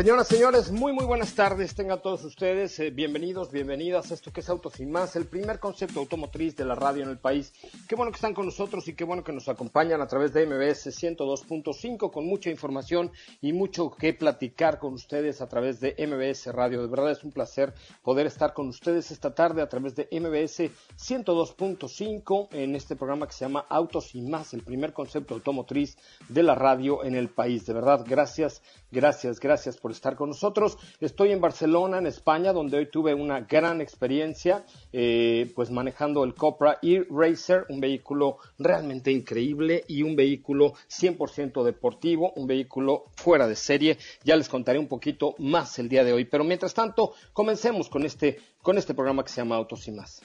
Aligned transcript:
Señoras, 0.00 0.28
señores, 0.28 0.72
muy 0.72 0.94
muy 0.94 1.04
buenas 1.04 1.34
tardes. 1.34 1.74
Tengan 1.74 2.00
todos 2.00 2.24
ustedes 2.24 2.80
eh, 2.80 2.88
bienvenidos, 2.88 3.52
bienvenidas 3.52 4.10
a 4.10 4.14
esto 4.14 4.32
que 4.32 4.40
es 4.40 4.48
Auto 4.48 4.70
Sin 4.70 4.90
Más, 4.90 5.14
el 5.14 5.26
primer 5.26 5.60
concepto 5.60 6.00
automotriz 6.00 6.56
de 6.56 6.64
la 6.64 6.74
radio 6.74 7.02
en 7.02 7.10
el 7.10 7.18
país. 7.18 7.52
Qué 7.86 7.96
bueno 7.96 8.10
que 8.10 8.16
están 8.16 8.32
con 8.32 8.46
nosotros 8.46 8.88
y 8.88 8.94
qué 8.94 9.04
bueno 9.04 9.22
que 9.22 9.34
nos 9.34 9.50
acompañan 9.50 10.00
a 10.00 10.06
través 10.06 10.32
de 10.32 10.46
MBS 10.46 10.86
102.5 10.86 12.10
con 12.10 12.24
mucha 12.24 12.48
información 12.48 13.12
y 13.42 13.52
mucho 13.52 13.90
que 13.90 14.14
platicar 14.14 14.78
con 14.78 14.94
ustedes 14.94 15.42
a 15.42 15.48
través 15.48 15.80
de 15.80 15.94
MBS 15.98 16.46
Radio. 16.46 16.80
De 16.80 16.88
verdad 16.88 17.10
es 17.10 17.22
un 17.22 17.32
placer 17.32 17.74
poder 18.02 18.26
estar 18.26 18.54
con 18.54 18.68
ustedes 18.68 19.10
esta 19.10 19.34
tarde 19.34 19.60
a 19.60 19.68
través 19.68 19.96
de 19.96 20.08
MBS 20.10 20.70
102.5 20.96 22.48
en 22.52 22.74
este 22.74 22.96
programa 22.96 23.26
que 23.26 23.34
se 23.34 23.44
llama 23.44 23.66
Auto 23.68 24.00
Sin 24.00 24.30
Más, 24.30 24.54
el 24.54 24.62
primer 24.62 24.94
concepto 24.94 25.34
automotriz 25.34 25.98
de 26.30 26.42
la 26.42 26.54
radio 26.54 27.04
en 27.04 27.16
el 27.16 27.28
país. 27.28 27.66
De 27.66 27.74
verdad, 27.74 28.02
gracias, 28.08 28.62
gracias, 28.90 29.38
gracias 29.38 29.76
por 29.76 29.89
estar 29.92 30.16
con 30.16 30.30
nosotros. 30.30 30.78
Estoy 31.00 31.32
en 31.32 31.40
Barcelona, 31.40 31.98
en 31.98 32.06
España, 32.06 32.52
donde 32.52 32.78
hoy 32.78 32.86
tuve 32.90 33.14
una 33.14 33.40
gran 33.40 33.80
experiencia, 33.80 34.64
eh, 34.92 35.52
pues 35.54 35.70
manejando 35.70 36.24
el 36.24 36.34
Copra 36.34 36.78
E-Racer, 36.82 37.66
un 37.68 37.80
vehículo 37.80 38.38
realmente 38.58 39.10
increíble 39.10 39.84
y 39.88 40.02
un 40.02 40.16
vehículo 40.16 40.74
100% 40.88 41.64
deportivo, 41.64 42.32
un 42.36 42.46
vehículo 42.46 43.04
fuera 43.16 43.46
de 43.46 43.56
serie. 43.56 43.98
Ya 44.24 44.36
les 44.36 44.48
contaré 44.48 44.78
un 44.78 44.88
poquito 44.88 45.34
más 45.38 45.78
el 45.78 45.88
día 45.88 46.04
de 46.04 46.12
hoy, 46.12 46.24
pero 46.24 46.44
mientras 46.44 46.74
tanto, 46.74 47.12
comencemos 47.32 47.88
con 47.88 48.04
este, 48.04 48.38
con 48.62 48.78
este 48.78 48.94
programa 48.94 49.24
que 49.24 49.30
se 49.30 49.40
llama 49.40 49.56
Autos 49.56 49.86
y 49.88 49.92
más. 49.92 50.22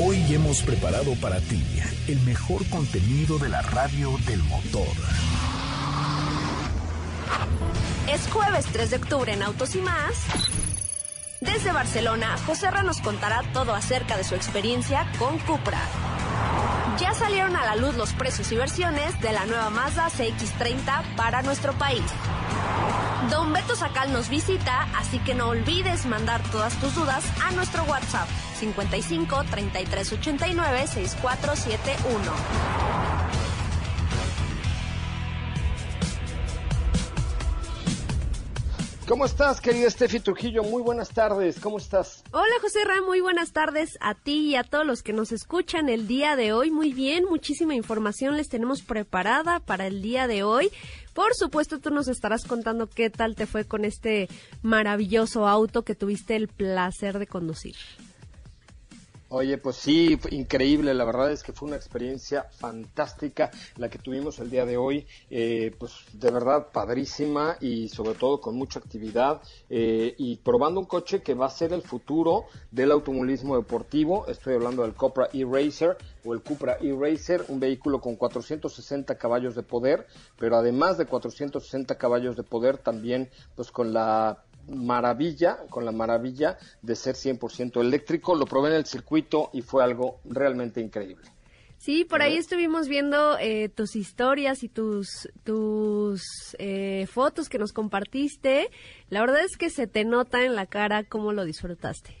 Hoy 0.00 0.16
hemos 0.32 0.62
preparado 0.62 1.12
para 1.20 1.40
ti 1.40 1.60
el 2.06 2.20
mejor 2.20 2.64
contenido 2.68 3.38
de 3.38 3.48
la 3.48 3.62
radio 3.62 4.16
del 4.26 4.42
motor. 4.44 4.86
Es 8.08 8.28
jueves 8.30 8.66
3 8.72 8.90
de 8.90 8.96
octubre 8.96 9.32
en 9.32 9.42
Autos 9.42 9.74
y 9.74 9.80
más. 9.80 10.14
Desde 11.40 11.72
Barcelona, 11.72 12.36
José 12.46 12.70
Ra 12.70 12.82
nos 12.82 13.00
contará 13.00 13.42
todo 13.52 13.74
acerca 13.74 14.16
de 14.16 14.24
su 14.24 14.34
experiencia 14.34 15.06
con 15.18 15.38
Cupra. 15.40 15.80
Ya 16.98 17.14
salieron 17.14 17.54
a 17.54 17.64
la 17.64 17.76
luz 17.76 17.96
los 17.96 18.12
precios 18.12 18.50
y 18.50 18.56
versiones 18.56 19.20
de 19.20 19.32
la 19.32 19.46
nueva 19.46 19.70
Mazda 19.70 20.08
CX30 20.08 21.16
para 21.16 21.42
nuestro 21.42 21.72
país. 21.74 22.02
Don 23.30 23.52
Beto 23.52 23.76
Sacal 23.76 24.12
nos 24.12 24.28
visita, 24.28 24.88
así 24.96 25.18
que 25.20 25.34
no 25.34 25.48
olvides 25.48 26.06
mandar 26.06 26.42
todas 26.50 26.74
tus 26.80 26.94
dudas 26.94 27.24
a 27.44 27.52
nuestro 27.52 27.84
WhatsApp 27.84 28.28
55 28.58 29.44
33 29.50 30.12
89 30.12 30.86
6471. 30.86 33.07
¿Cómo 39.08 39.24
estás, 39.24 39.62
querida 39.62 39.88
Steffi 39.88 40.20
Trujillo? 40.20 40.62
Muy 40.62 40.82
buenas 40.82 41.08
tardes, 41.08 41.58
¿cómo 41.60 41.78
estás? 41.78 42.22
Hola, 42.30 42.52
José 42.60 42.84
Ra, 42.84 43.00
muy 43.00 43.22
buenas 43.22 43.52
tardes 43.52 43.96
a 44.02 44.14
ti 44.14 44.50
y 44.50 44.54
a 44.54 44.64
todos 44.64 44.84
los 44.84 45.02
que 45.02 45.14
nos 45.14 45.32
escuchan 45.32 45.88
el 45.88 46.06
día 46.06 46.36
de 46.36 46.52
hoy. 46.52 46.70
Muy 46.70 46.92
bien, 46.92 47.24
muchísima 47.24 47.74
información 47.74 48.36
les 48.36 48.50
tenemos 48.50 48.82
preparada 48.82 49.60
para 49.60 49.86
el 49.86 50.02
día 50.02 50.26
de 50.26 50.42
hoy. 50.42 50.70
Por 51.14 51.34
supuesto, 51.34 51.78
tú 51.78 51.88
nos 51.88 52.06
estarás 52.06 52.44
contando 52.44 52.86
qué 52.86 53.08
tal 53.08 53.34
te 53.34 53.46
fue 53.46 53.64
con 53.64 53.86
este 53.86 54.28
maravilloso 54.60 55.48
auto 55.48 55.84
que 55.84 55.94
tuviste 55.94 56.36
el 56.36 56.48
placer 56.48 57.18
de 57.18 57.26
conducir. 57.26 57.76
Oye, 59.30 59.58
pues 59.58 59.76
sí, 59.76 60.18
increíble, 60.30 60.94
la 60.94 61.04
verdad 61.04 61.30
es 61.30 61.42
que 61.42 61.52
fue 61.52 61.68
una 61.68 61.76
experiencia 61.76 62.44
fantástica 62.44 63.50
la 63.76 63.90
que 63.90 63.98
tuvimos 63.98 64.38
el 64.38 64.48
día 64.48 64.64
de 64.64 64.78
hoy, 64.78 65.06
eh, 65.28 65.70
pues 65.78 65.92
de 66.14 66.30
verdad 66.30 66.68
padrísima 66.72 67.58
y 67.60 67.90
sobre 67.90 68.14
todo 68.14 68.40
con 68.40 68.56
mucha 68.56 68.78
actividad 68.78 69.42
eh, 69.68 70.14
y 70.16 70.36
probando 70.36 70.80
un 70.80 70.86
coche 70.86 71.20
que 71.20 71.34
va 71.34 71.44
a 71.44 71.50
ser 71.50 71.74
el 71.74 71.82
futuro 71.82 72.46
del 72.70 72.90
automovilismo 72.90 73.54
deportivo, 73.56 74.26
estoy 74.28 74.54
hablando 74.54 74.80
del 74.80 74.94
Cupra 74.94 75.28
E-Racer 75.34 75.98
o 76.24 76.32
el 76.32 76.40
Cupra 76.40 76.78
E-Racer, 76.80 77.44
un 77.48 77.60
vehículo 77.60 78.00
con 78.00 78.16
460 78.16 79.18
caballos 79.18 79.54
de 79.54 79.62
poder, 79.62 80.06
pero 80.38 80.56
además 80.56 80.96
de 80.96 81.04
460 81.04 81.98
caballos 81.98 82.34
de 82.34 82.44
poder 82.44 82.78
también 82.78 83.28
pues 83.54 83.70
con 83.70 83.92
la 83.92 84.42
maravilla, 84.68 85.58
con 85.70 85.84
la 85.84 85.92
maravilla 85.92 86.58
de 86.82 86.94
ser 86.94 87.14
100% 87.14 87.80
eléctrico. 87.80 88.34
Lo 88.34 88.46
probé 88.46 88.70
en 88.70 88.76
el 88.76 88.86
circuito 88.86 89.50
y 89.52 89.62
fue 89.62 89.82
algo 89.82 90.20
realmente 90.24 90.80
increíble. 90.80 91.24
Sí, 91.78 92.04
por 92.04 92.22
ahí 92.22 92.36
estuvimos 92.36 92.88
viendo 92.88 93.38
eh, 93.38 93.68
tus 93.68 93.94
historias 93.94 94.64
y 94.64 94.68
tus, 94.68 95.28
tus 95.44 96.22
eh, 96.58 97.06
fotos 97.06 97.48
que 97.48 97.58
nos 97.58 97.72
compartiste. 97.72 98.68
La 99.10 99.20
verdad 99.20 99.44
es 99.44 99.56
que 99.56 99.70
se 99.70 99.86
te 99.86 100.04
nota 100.04 100.44
en 100.44 100.56
la 100.56 100.66
cara 100.66 101.04
cómo 101.04 101.32
lo 101.32 101.44
disfrutaste. 101.44 102.16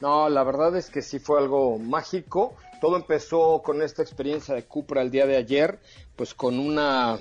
No, 0.00 0.28
la 0.28 0.42
verdad 0.42 0.76
es 0.76 0.90
que 0.90 1.00
sí 1.00 1.20
fue 1.20 1.38
algo 1.38 1.78
mágico. 1.78 2.56
Todo 2.80 2.96
empezó 2.96 3.62
con 3.62 3.82
esta 3.82 4.02
experiencia 4.02 4.54
de 4.54 4.64
Cupra 4.64 5.02
el 5.02 5.12
día 5.12 5.26
de 5.26 5.36
ayer, 5.36 5.78
pues 6.16 6.34
con 6.34 6.58
una 6.58 7.18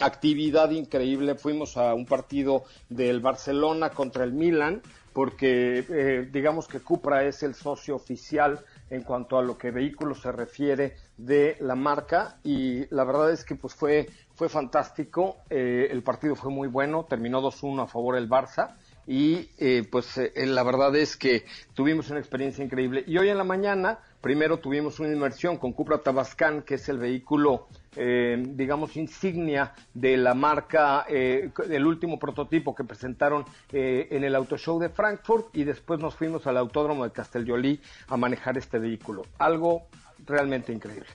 actividad 0.00 0.70
increíble. 0.70 1.34
Fuimos 1.34 1.76
a 1.76 1.94
un 1.94 2.06
partido 2.06 2.64
del 2.88 3.20
Barcelona 3.20 3.90
contra 3.90 4.24
el 4.24 4.32
Milan, 4.32 4.82
porque 5.16 5.82
eh, 5.88 6.28
digamos 6.30 6.68
que 6.68 6.80
Cupra 6.80 7.24
es 7.24 7.42
el 7.42 7.54
socio 7.54 7.96
oficial 7.96 8.62
en 8.90 9.02
cuanto 9.02 9.38
a 9.38 9.42
lo 9.42 9.56
que 9.56 9.70
vehículos 9.70 10.20
se 10.20 10.30
refiere 10.30 10.94
de 11.16 11.56
la 11.60 11.74
marca 11.74 12.36
y 12.44 12.86
la 12.94 13.04
verdad 13.04 13.32
es 13.32 13.42
que 13.42 13.54
pues 13.54 13.74
fue 13.74 14.10
fue 14.34 14.50
fantástico 14.50 15.38
eh, 15.48 15.88
el 15.90 16.02
partido 16.02 16.34
fue 16.36 16.50
muy 16.50 16.68
bueno 16.68 17.06
terminó 17.08 17.40
2-1 17.40 17.84
a 17.84 17.86
favor 17.86 18.16
del 18.16 18.28
Barça 18.28 18.74
y 19.06 19.48
eh, 19.56 19.88
pues 19.90 20.20
la 20.34 20.62
verdad 20.62 20.94
es 20.94 21.16
que 21.16 21.46
tuvimos 21.72 22.10
una 22.10 22.18
experiencia 22.18 22.62
increíble 22.62 23.02
y 23.06 23.16
hoy 23.16 23.30
en 23.30 23.38
la 23.38 23.44
mañana 23.44 24.00
primero 24.26 24.58
tuvimos 24.58 24.98
una 24.98 25.12
inmersión 25.12 25.56
con 25.56 25.72
Cupra 25.72 25.98
Tabascan 25.98 26.62
que 26.62 26.74
es 26.74 26.88
el 26.88 26.98
vehículo 26.98 27.68
eh, 27.94 28.42
digamos, 28.44 28.96
insignia 28.96 29.72
de 29.94 30.16
la 30.16 30.34
marca, 30.34 31.06
eh, 31.08 31.52
el 31.70 31.86
último 31.86 32.18
prototipo 32.18 32.74
que 32.74 32.82
presentaron 32.82 33.44
eh, 33.70 34.08
en 34.10 34.24
el 34.24 34.34
Auto 34.34 34.58
Show 34.58 34.80
de 34.80 34.88
Frankfurt 34.88 35.54
y 35.56 35.62
después 35.62 36.00
nos 36.00 36.16
fuimos 36.16 36.44
al 36.48 36.56
Autódromo 36.56 37.04
de 37.04 37.12
Castellolí 37.12 37.80
a 38.08 38.16
manejar 38.16 38.58
este 38.58 38.80
vehículo. 38.80 39.22
Algo 39.38 39.86
realmente 40.26 40.72
increíble. 40.72 41.08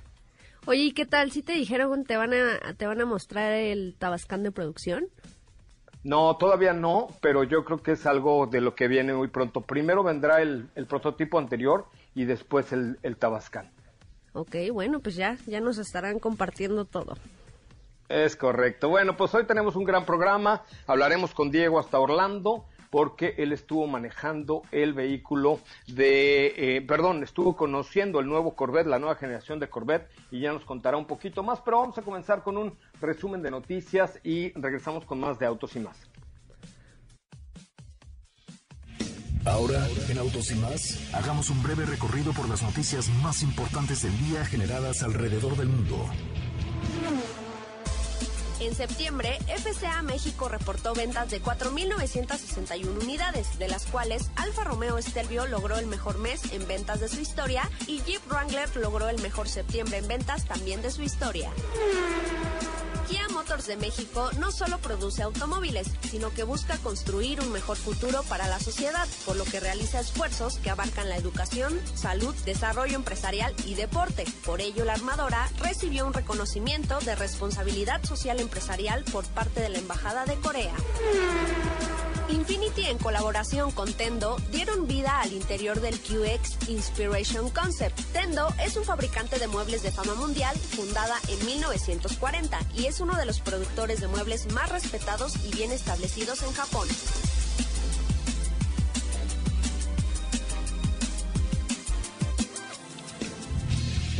Oye, 0.65 0.83
¿y 0.83 0.91
qué 0.93 1.05
tal? 1.05 1.31
¿Si 1.31 1.43
te 1.43 1.51
dijeron 1.51 2.05
te 2.05 2.15
van 2.15 2.33
a, 2.33 2.73
te 2.77 2.87
van 2.87 3.01
a 3.01 3.05
mostrar 3.05 3.51
el 3.51 3.93
Tabascan 3.99 4.41
de 4.41 4.53
producción? 4.53 5.09
No, 6.03 6.35
todavía 6.37 6.73
no, 6.73 7.09
pero 7.21 7.43
yo 7.43 7.63
creo 7.63 7.77
que 7.83 7.91
es 7.91 8.07
algo 8.07 8.47
de 8.47 8.59
lo 8.59 8.73
que 8.73 8.87
viene 8.87 9.13
muy 9.13 9.27
pronto. 9.27 9.61
Primero 9.61 10.03
vendrá 10.03 10.41
el, 10.41 10.67
prototipo 10.89 11.37
anterior 11.37 11.85
y 12.15 12.25
después 12.25 12.71
el, 12.71 12.99
el 13.03 13.17
Tabascan. 13.17 13.71
Ok, 14.33 14.55
bueno, 14.71 14.99
pues 14.99 15.15
ya, 15.15 15.37
ya 15.45 15.59
nos 15.59 15.77
estarán 15.77 16.19
compartiendo 16.19 16.85
todo. 16.85 17.15
Es 18.07 18.35
correcto. 18.35 18.89
Bueno, 18.89 19.15
pues 19.15 19.33
hoy 19.33 19.45
tenemos 19.45 19.75
un 19.75 19.83
gran 19.83 20.05
programa. 20.05 20.63
Hablaremos 20.87 21.33
con 21.33 21.49
Diego 21.51 21.79
hasta 21.79 21.99
Orlando 21.99 22.65
porque 22.91 23.35
él 23.37 23.53
estuvo 23.53 23.87
manejando 23.87 24.63
el 24.71 24.93
vehículo 24.93 25.59
de, 25.87 26.53
eh, 26.57 26.81
perdón, 26.81 27.23
estuvo 27.23 27.55
conociendo 27.55 28.19
el 28.19 28.27
nuevo 28.27 28.53
Corvette, 28.53 28.87
la 28.87 28.99
nueva 28.99 29.15
generación 29.15 29.59
de 29.59 29.69
Corvette, 29.69 30.09
y 30.29 30.41
ya 30.41 30.51
nos 30.51 30.65
contará 30.65 30.97
un 30.97 31.05
poquito 31.05 31.41
más, 31.41 31.61
pero 31.61 31.79
vamos 31.79 31.97
a 31.97 32.01
comenzar 32.01 32.43
con 32.43 32.57
un 32.57 32.77
resumen 32.99 33.41
de 33.41 33.49
noticias 33.49 34.19
y 34.23 34.51
regresamos 34.59 35.05
con 35.05 35.21
más 35.21 35.39
de 35.39 35.45
autos 35.45 35.73
y 35.77 35.79
más. 35.79 36.10
Ahora, 39.45 39.87
en 40.07 40.17
Autos 40.19 40.51
y 40.51 40.55
más, 40.55 40.99
hagamos 41.13 41.49
un 41.49 41.63
breve 41.63 41.85
recorrido 41.85 42.31
por 42.31 42.47
las 42.47 42.61
noticias 42.61 43.09
más 43.23 43.41
importantes 43.41 44.03
del 44.03 44.17
día 44.19 44.45
generadas 44.45 45.01
alrededor 45.01 45.57
del 45.57 45.67
mundo. 45.67 46.09
En 48.59 48.75
septiembre, 48.75 49.39
FCA 49.47 50.03
México 50.03 50.47
reportó 50.47 50.93
ventas 50.93 51.31
de 51.31 51.41
4.961 51.41 52.85
unidades, 53.01 53.57
de 53.57 53.67
las 53.67 53.87
cuales 53.87 54.29
Alfa 54.35 54.63
Romeo 54.63 55.01
Stelvio 55.01 55.47
logró 55.47 55.79
el 55.79 55.87
mejor 55.87 56.19
mes 56.19 56.53
en 56.53 56.67
ventas 56.67 56.99
de 56.99 57.09
su 57.09 57.19
historia 57.19 57.67
y 57.87 58.01
Jeep 58.01 58.21
Wrangler 58.29 58.69
logró 58.77 59.09
el 59.09 59.19
mejor 59.23 59.49
septiembre 59.49 59.97
en 59.97 60.07
ventas 60.07 60.45
también 60.45 60.83
de 60.83 60.91
su 60.91 61.01
historia. 61.01 61.49
Kia 63.11 63.27
Motors 63.27 63.67
de 63.67 63.75
México 63.75 64.29
no 64.39 64.53
solo 64.53 64.77
produce 64.77 65.21
automóviles, 65.21 65.85
sino 66.09 66.33
que 66.33 66.43
busca 66.43 66.77
construir 66.77 67.41
un 67.41 67.51
mejor 67.51 67.75
futuro 67.75 68.23
para 68.23 68.47
la 68.47 68.57
sociedad, 68.57 69.05
por 69.25 69.35
lo 69.35 69.43
que 69.43 69.59
realiza 69.59 69.99
esfuerzos 69.99 70.59
que 70.59 70.69
abarcan 70.69 71.09
la 71.09 71.17
educación, 71.17 71.77
salud, 71.93 72.33
desarrollo 72.45 72.95
empresarial 72.95 73.53
y 73.65 73.73
deporte. 73.73 74.23
Por 74.45 74.61
ello, 74.61 74.85
la 74.85 74.93
armadora 74.93 75.49
recibió 75.59 76.07
un 76.07 76.13
reconocimiento 76.13 76.99
de 77.01 77.15
responsabilidad 77.15 78.01
social 78.05 78.39
empresarial 78.39 79.03
por 79.11 79.25
parte 79.25 79.59
de 79.59 79.67
la 79.67 79.79
Embajada 79.79 80.23
de 80.23 80.35
Corea. 80.35 80.73
Infinity 82.31 82.85
en 82.85 82.97
colaboración 82.97 83.71
con 83.71 83.91
Tendo 83.91 84.37
dieron 84.51 84.87
vida 84.87 85.19
al 85.19 85.33
interior 85.33 85.81
del 85.81 85.99
QX 85.99 86.69
Inspiration 86.69 87.49
Concept. 87.49 87.99
Tendo 88.13 88.47
es 88.63 88.77
un 88.77 88.85
fabricante 88.85 89.37
de 89.37 89.47
muebles 89.47 89.83
de 89.83 89.91
fama 89.91 90.15
mundial 90.15 90.55
fundada 90.55 91.17
en 91.27 91.45
1940 91.45 92.59
y 92.73 92.85
es 92.85 93.00
uno 93.01 93.17
de 93.17 93.25
los 93.25 93.39
productores 93.39 93.99
de 93.99 94.07
muebles 94.07 94.51
más 94.53 94.69
respetados 94.71 95.35
y 95.43 95.55
bien 95.55 95.71
establecidos 95.71 96.43
en 96.43 96.53
Japón. 96.53 96.87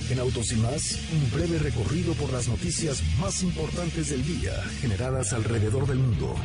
En 0.10 0.20
Autos 0.20 0.52
y 0.52 0.56
más, 0.56 0.98
un 1.14 1.32
breve 1.32 1.60
recorrido 1.60 2.14
por 2.16 2.34
las 2.34 2.48
noticias 2.48 3.02
más 3.20 3.44
importantes 3.44 4.10
del 4.10 4.26
día 4.26 4.52
generadas 4.82 5.32
alrededor 5.32 5.88
del 5.88 6.00
mundo. 6.00 6.36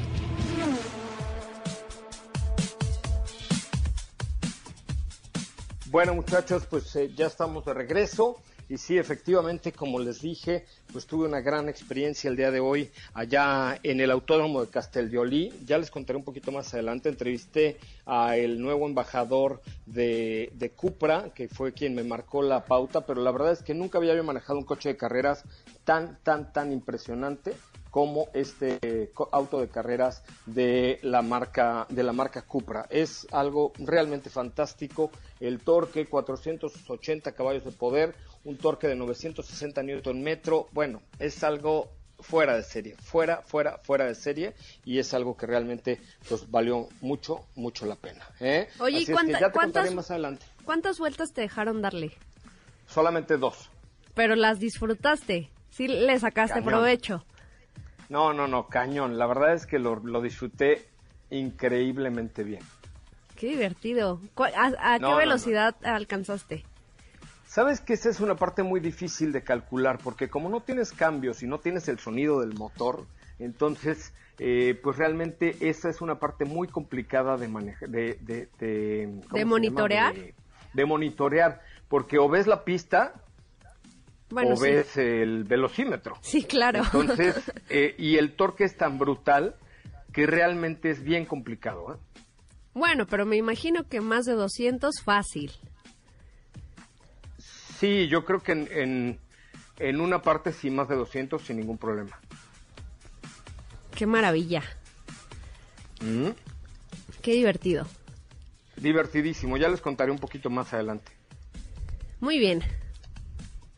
Bueno, 5.86 6.14
muchachos, 6.14 6.66
pues 6.68 6.94
eh, 6.96 7.10
ya 7.16 7.26
estamos 7.26 7.64
de 7.64 7.72
regreso. 7.72 8.36
Y 8.68 8.78
sí, 8.78 8.98
efectivamente, 8.98 9.70
como 9.70 10.00
les 10.00 10.22
dije, 10.22 10.66
pues 10.92 11.06
tuve 11.06 11.28
una 11.28 11.40
gran 11.40 11.68
experiencia 11.68 12.28
el 12.28 12.36
día 12.36 12.50
de 12.50 12.58
hoy 12.58 12.90
allá 13.14 13.78
en 13.84 14.00
el 14.00 14.10
Autódromo 14.10 14.60
de 14.64 14.70
Castelviolí. 14.70 15.52
Ya 15.64 15.78
les 15.78 15.90
contaré 15.90 16.16
un 16.16 16.24
poquito 16.24 16.50
más 16.50 16.74
adelante. 16.74 17.08
Entrevisté 17.08 17.76
a 18.06 18.36
el 18.36 18.60
nuevo 18.60 18.86
embajador 18.86 19.62
de, 19.86 20.50
de 20.54 20.70
Cupra, 20.70 21.30
que 21.32 21.48
fue 21.48 21.72
quien 21.72 21.94
me 21.94 22.02
marcó 22.02 22.42
la 22.42 22.64
pauta, 22.64 23.06
pero 23.06 23.22
la 23.22 23.30
verdad 23.30 23.52
es 23.52 23.62
que 23.62 23.72
nunca 23.72 23.98
había 23.98 24.20
manejado 24.22 24.58
un 24.58 24.64
coche 24.64 24.88
de 24.88 24.96
carreras 24.96 25.44
tan, 25.84 26.18
tan, 26.24 26.52
tan 26.52 26.72
impresionante 26.72 27.54
como 27.96 28.28
este 28.34 29.10
auto 29.32 29.58
de 29.58 29.68
carreras 29.68 30.22
de 30.44 30.98
la 31.02 31.22
marca 31.22 31.86
de 31.88 32.02
la 32.02 32.12
marca 32.12 32.42
Cupra. 32.42 32.84
Es 32.90 33.26
algo 33.32 33.72
realmente 33.78 34.28
fantástico. 34.28 35.10
El 35.40 35.60
torque 35.60 36.04
480 36.04 37.32
caballos 37.32 37.64
de 37.64 37.72
poder, 37.72 38.14
un 38.46 38.56
torque 38.56 38.88
de 38.88 38.94
960 38.96 39.82
newton 39.82 40.22
metro. 40.22 40.68
Bueno, 40.72 41.02
es 41.18 41.44
algo 41.44 41.90
fuera 42.18 42.56
de 42.56 42.62
serie, 42.62 42.96
fuera, 42.96 43.42
fuera, 43.42 43.78
fuera 43.84 44.06
de 44.06 44.14
serie 44.14 44.54
y 44.86 44.98
es 44.98 45.12
algo 45.12 45.36
que 45.36 45.44
realmente 45.46 46.00
pues 46.28 46.50
valió 46.50 46.88
mucho, 47.02 47.44
mucho 47.56 47.84
la 47.84 47.96
pena. 47.96 48.24
¿eh? 48.40 48.68
Oye, 48.78 48.96
Así 48.96 48.96
¿y 48.96 48.98
es 49.02 49.06
que 49.08 49.12
cuánta- 49.12 49.40
ya 49.40 49.46
te 49.48 49.52
cuántas- 49.52 49.82
contaré 49.82 49.94
más 49.94 50.10
adelante. 50.10 50.46
¿Cuántas 50.64 50.98
vueltas 50.98 51.32
te 51.34 51.42
dejaron 51.42 51.82
darle? 51.82 52.12
Solamente 52.86 53.36
dos. 53.36 53.68
Pero 54.14 54.34
las 54.34 54.58
disfrutaste. 54.58 55.50
Sí, 55.68 55.88
le 55.88 56.18
sacaste 56.18 56.54
Cañón. 56.54 56.68
provecho. 56.70 57.24
No, 58.08 58.32
no, 58.32 58.46
no, 58.48 58.68
cañón. 58.68 59.18
La 59.18 59.26
verdad 59.26 59.52
es 59.52 59.66
que 59.66 59.78
lo, 59.78 59.96
lo 59.96 60.22
disfruté 60.22 60.86
increíblemente 61.28 62.44
bien. 62.44 62.62
Qué 63.36 63.48
divertido. 63.48 64.20
¿Cu- 64.34 64.44
¿A, 64.44 64.72
a 64.78 64.98
No, 64.98 65.08
qué 65.08 65.12
no, 65.12 65.16
velocidad 65.16 65.74
alcanzaste? 65.84 66.64
Sabes 67.56 67.80
que 67.80 67.94
esa 67.94 68.10
es 68.10 68.20
una 68.20 68.36
parte 68.36 68.62
muy 68.62 68.80
difícil 68.80 69.32
de 69.32 69.42
calcular, 69.42 69.98
porque 70.04 70.28
como 70.28 70.50
no 70.50 70.60
tienes 70.60 70.92
cambios 70.92 71.42
y 71.42 71.46
no 71.46 71.58
tienes 71.58 71.88
el 71.88 71.98
sonido 71.98 72.40
del 72.40 72.52
motor, 72.52 73.06
entonces, 73.38 74.12
eh, 74.38 74.78
pues 74.82 74.98
realmente 74.98 75.56
esa 75.66 75.88
es 75.88 76.02
una 76.02 76.18
parte 76.18 76.44
muy 76.44 76.68
complicada 76.68 77.38
de 77.38 77.48
manejar, 77.48 77.88
de, 77.88 79.08
monitorear? 79.46 80.14
De, 80.14 80.34
de 80.74 80.84
monitorear, 80.84 81.62
porque 81.88 82.18
o 82.18 82.28
ves 82.28 82.46
la 82.46 82.62
pista 82.62 83.14
Bueno, 84.28 84.52
o 84.52 84.56
sí. 84.58 84.62
ves 84.64 84.94
el 84.98 85.44
velocímetro. 85.44 86.18
Sí, 86.20 86.44
claro. 86.44 86.80
Entonces, 86.80 87.36
eh, 87.70 87.94
y 87.96 88.18
el 88.18 88.36
torque 88.36 88.64
es 88.64 88.76
tan 88.76 88.98
brutal 88.98 89.54
que 90.12 90.26
realmente 90.26 90.90
es 90.90 91.02
bien 91.02 91.24
complicado. 91.24 91.94
¿eh? 91.94 92.20
Bueno, 92.74 93.06
pero 93.06 93.24
me 93.24 93.36
imagino 93.36 93.88
que 93.88 94.02
más 94.02 94.26
de 94.26 94.34
200 94.34 95.00
fácil. 95.02 95.52
Sí, 97.78 98.08
yo 98.08 98.24
creo 98.24 98.42
que 98.42 98.52
en, 98.52 98.68
en, 98.70 99.18
en 99.78 100.00
una 100.00 100.22
parte 100.22 100.52
sí, 100.52 100.70
más 100.70 100.88
de 100.88 100.96
200 100.96 101.42
sin 101.42 101.58
ningún 101.58 101.78
problema. 101.78 102.18
Qué 103.94 104.06
maravilla. 104.06 104.62
¿Mm? 106.00 106.30
Qué 107.22 107.32
divertido. 107.32 107.86
Divertidísimo, 108.76 109.56
ya 109.56 109.68
les 109.68 109.80
contaré 109.80 110.10
un 110.12 110.18
poquito 110.18 110.50
más 110.50 110.72
adelante. 110.74 111.10
Muy 112.20 112.38
bien. 112.38 112.62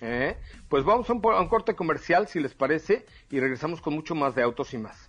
¿eh? 0.00 0.36
Pues 0.68 0.84
vamos 0.84 1.08
a 1.08 1.12
un, 1.12 1.20
po- 1.20 1.32
a 1.32 1.40
un 1.40 1.48
corte 1.48 1.74
comercial, 1.74 2.28
si 2.28 2.40
les 2.40 2.54
parece, 2.54 3.06
y 3.30 3.40
regresamos 3.40 3.80
con 3.80 3.94
mucho 3.94 4.14
más 4.14 4.34
de 4.34 4.42
autos 4.42 4.74
y 4.74 4.78
más. 4.78 5.07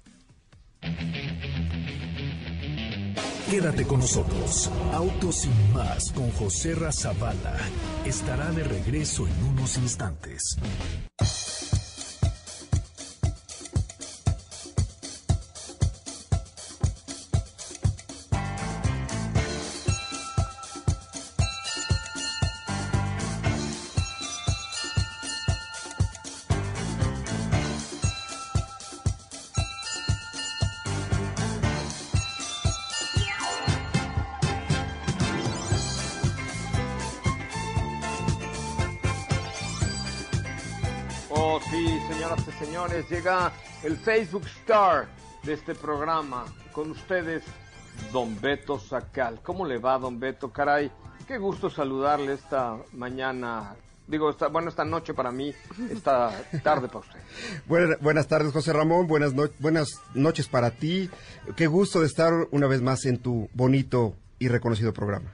Quédate 3.49 3.83
con 3.87 3.99
nosotros. 3.99 4.69
Autos 4.93 5.45
y 5.45 5.73
más 5.73 6.11
con 6.11 6.29
José 6.33 6.75
Razabala 6.75 7.57
estará 8.05 8.51
de 8.51 8.63
regreso 8.63 9.25
en 9.25 9.43
unos 9.43 9.75
instantes. 9.77 10.55
El 43.83 43.97
Facebook 43.97 44.45
Star 44.61 45.07
de 45.43 45.53
este 45.53 45.75
programa. 45.75 46.45
Con 46.73 46.91
ustedes, 46.91 47.43
Don 48.13 48.39
Beto 48.39 48.79
Sacal. 48.79 49.41
¿Cómo 49.43 49.65
le 49.65 49.77
va, 49.79 49.97
Don 49.97 50.19
Beto? 50.19 50.51
Caray, 50.51 50.91
qué 51.27 51.37
gusto 51.37 51.69
saludarle 51.69 52.33
esta 52.33 52.77
mañana. 52.93 53.75
Digo, 54.07 54.29
esta, 54.31 54.47
bueno, 54.47 54.69
esta 54.69 54.85
noche 54.85 55.13
para 55.13 55.31
mí, 55.31 55.53
esta 55.91 56.31
tarde 56.63 56.87
para 56.87 56.99
usted. 56.99 57.19
Buenas, 57.67 57.99
buenas 58.01 58.27
tardes, 58.27 58.51
José 58.53 58.73
Ramón. 58.73 59.07
Buenas, 59.07 59.33
no- 59.33 59.49
buenas 59.59 59.89
noches 60.13 60.47
para 60.47 60.71
ti. 60.71 61.09
Qué 61.55 61.67
gusto 61.67 61.99
de 61.99 62.07
estar 62.07 62.33
una 62.51 62.67
vez 62.67 62.81
más 62.81 63.05
en 63.05 63.19
tu 63.19 63.49
bonito 63.53 64.15
y 64.39 64.47
reconocido 64.47 64.93
programa. 64.93 65.31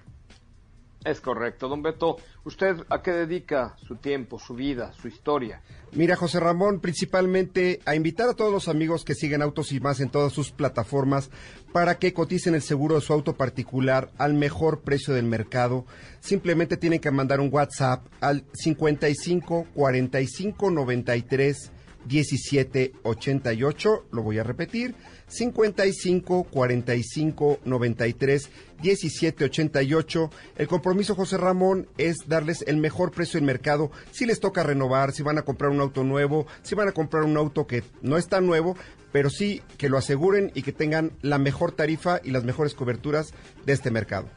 Es 1.05 1.21
correcto. 1.21 1.69
Don 1.69 1.83
Beto, 1.83 2.17
¿usted 2.45 2.77
a 2.89 3.03
qué 3.03 3.12
dedica 3.12 3.75
su 3.77 3.97
tiempo, 3.97 4.39
su 4.39 4.55
vida, 4.55 4.91
su 4.91 5.07
historia? 5.07 5.62
Mira, 5.91 6.15
José 6.15 6.39
Ramón, 6.39 6.79
principalmente 6.79 7.79
a 7.85 7.93
invitar 7.93 8.27
a 8.27 8.33
todos 8.33 8.51
los 8.51 8.67
amigos 8.67 9.05
que 9.05 9.13
siguen 9.13 9.43
Autos 9.43 9.71
y 9.71 9.79
más 9.79 10.00
en 10.00 10.09
todas 10.09 10.33
sus 10.33 10.51
plataformas 10.51 11.29
para 11.71 12.00
que 12.00 12.12
coticen 12.12 12.55
el 12.55 12.63
seguro 12.63 12.95
de 12.95 13.01
su 13.01 13.13
auto 13.13 13.38
particular 13.38 14.09
al 14.17 14.33
mejor 14.33 14.81
precio 14.81 15.13
del 15.13 15.25
mercado. 15.25 15.85
Simplemente 16.21 16.75
tienen 16.75 17.00
que 17.00 17.12
mandar 17.12 17.39
un 17.39 17.53
WhatsApp 17.53 18.07
al 18.19 18.43
55 18.53 19.67
45 19.75 20.71
93 20.71 21.71
1788. 22.05 24.05
Lo 24.12 24.24
voy 24.24 24.39
a 24.39 24.43
repetir. 24.43 24.95
55 25.27 26.43
45 26.43 27.59
93 27.65 28.50
17 28.81 29.45
88. 29.45 30.29
El 30.57 30.67
compromiso, 30.67 31.15
José 31.15 31.38
Ramón, 31.38 31.88
es 31.97 32.17
darles 32.27 32.63
el 32.67 32.77
mejor 32.77 33.12
precio 33.12 33.39
del 33.39 33.47
mercado. 33.47 33.91
Si 34.12 34.25
les 34.25 34.39
toca 34.39 34.63
renovar, 34.63 35.12
si 35.12 35.24
van 35.24 35.38
a 35.38 35.43
comprar 35.43 35.71
un 35.71 35.81
auto 35.81 36.03
nuevo, 36.03 36.47
si 36.62 36.75
van 36.75 36.88
a 36.88 36.93
comprar 36.93 37.24
un 37.24 37.38
auto 37.38 37.67
que 37.67 37.83
no 38.01 38.17
está 38.17 38.41
nuevo, 38.41 38.77
pero 39.12 39.29
sí 39.29 39.62
que 39.77 39.89
lo 39.89 39.97
aseguren 39.97 40.51
y 40.53 40.62
que 40.62 40.74
tengan 40.74 41.12
la 41.21 41.38
mejor 41.38 41.71
tarifa 41.71 42.19
y 42.24 42.31
las 42.31 42.43
mejores 42.43 42.75
coberturas 42.75 43.33
de 43.65 43.74
este 43.74 43.89
mercado. 43.89 44.29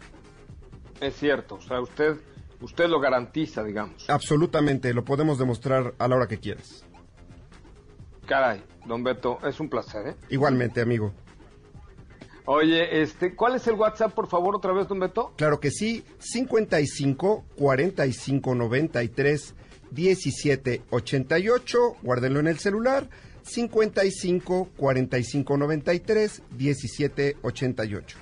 Es 1.00 1.16
cierto, 1.16 1.56
o 1.56 1.60
sea, 1.60 1.80
usted, 1.80 2.16
usted 2.60 2.88
lo 2.88 3.00
garantiza, 3.00 3.62
digamos. 3.62 4.08
Absolutamente, 4.08 4.94
lo 4.94 5.04
podemos 5.04 5.38
demostrar 5.38 5.94
a 5.98 6.08
la 6.08 6.16
hora 6.16 6.28
que 6.28 6.38
quieras. 6.38 6.84
Caray, 8.28 8.62
don 8.86 9.02
Beto, 9.02 9.38
es 9.48 9.58
un 9.58 9.70
placer, 9.70 10.08
¿eh? 10.08 10.14
Igualmente, 10.28 10.82
amigo. 10.82 11.14
Oye, 12.44 13.00
este, 13.02 13.34
¿cuál 13.34 13.56
es 13.56 13.66
el 13.66 13.74
WhatsApp, 13.74 14.12
por 14.12 14.28
favor, 14.28 14.54
otra 14.54 14.72
vez, 14.72 14.86
don 14.86 15.00
Beto? 15.00 15.32
Claro 15.36 15.60
que 15.60 15.70
sí, 15.70 16.04
55 16.18 17.44
45 17.56 18.54
93 18.54 19.54
17 19.90 20.82
88. 20.90 21.78
Guárdenlo 22.02 22.40
en 22.40 22.48
el 22.48 22.58
celular. 22.58 23.08
55 23.42 24.68
45 24.76 25.56
93 25.56 26.42
17 26.50 27.36
88. 27.42 28.18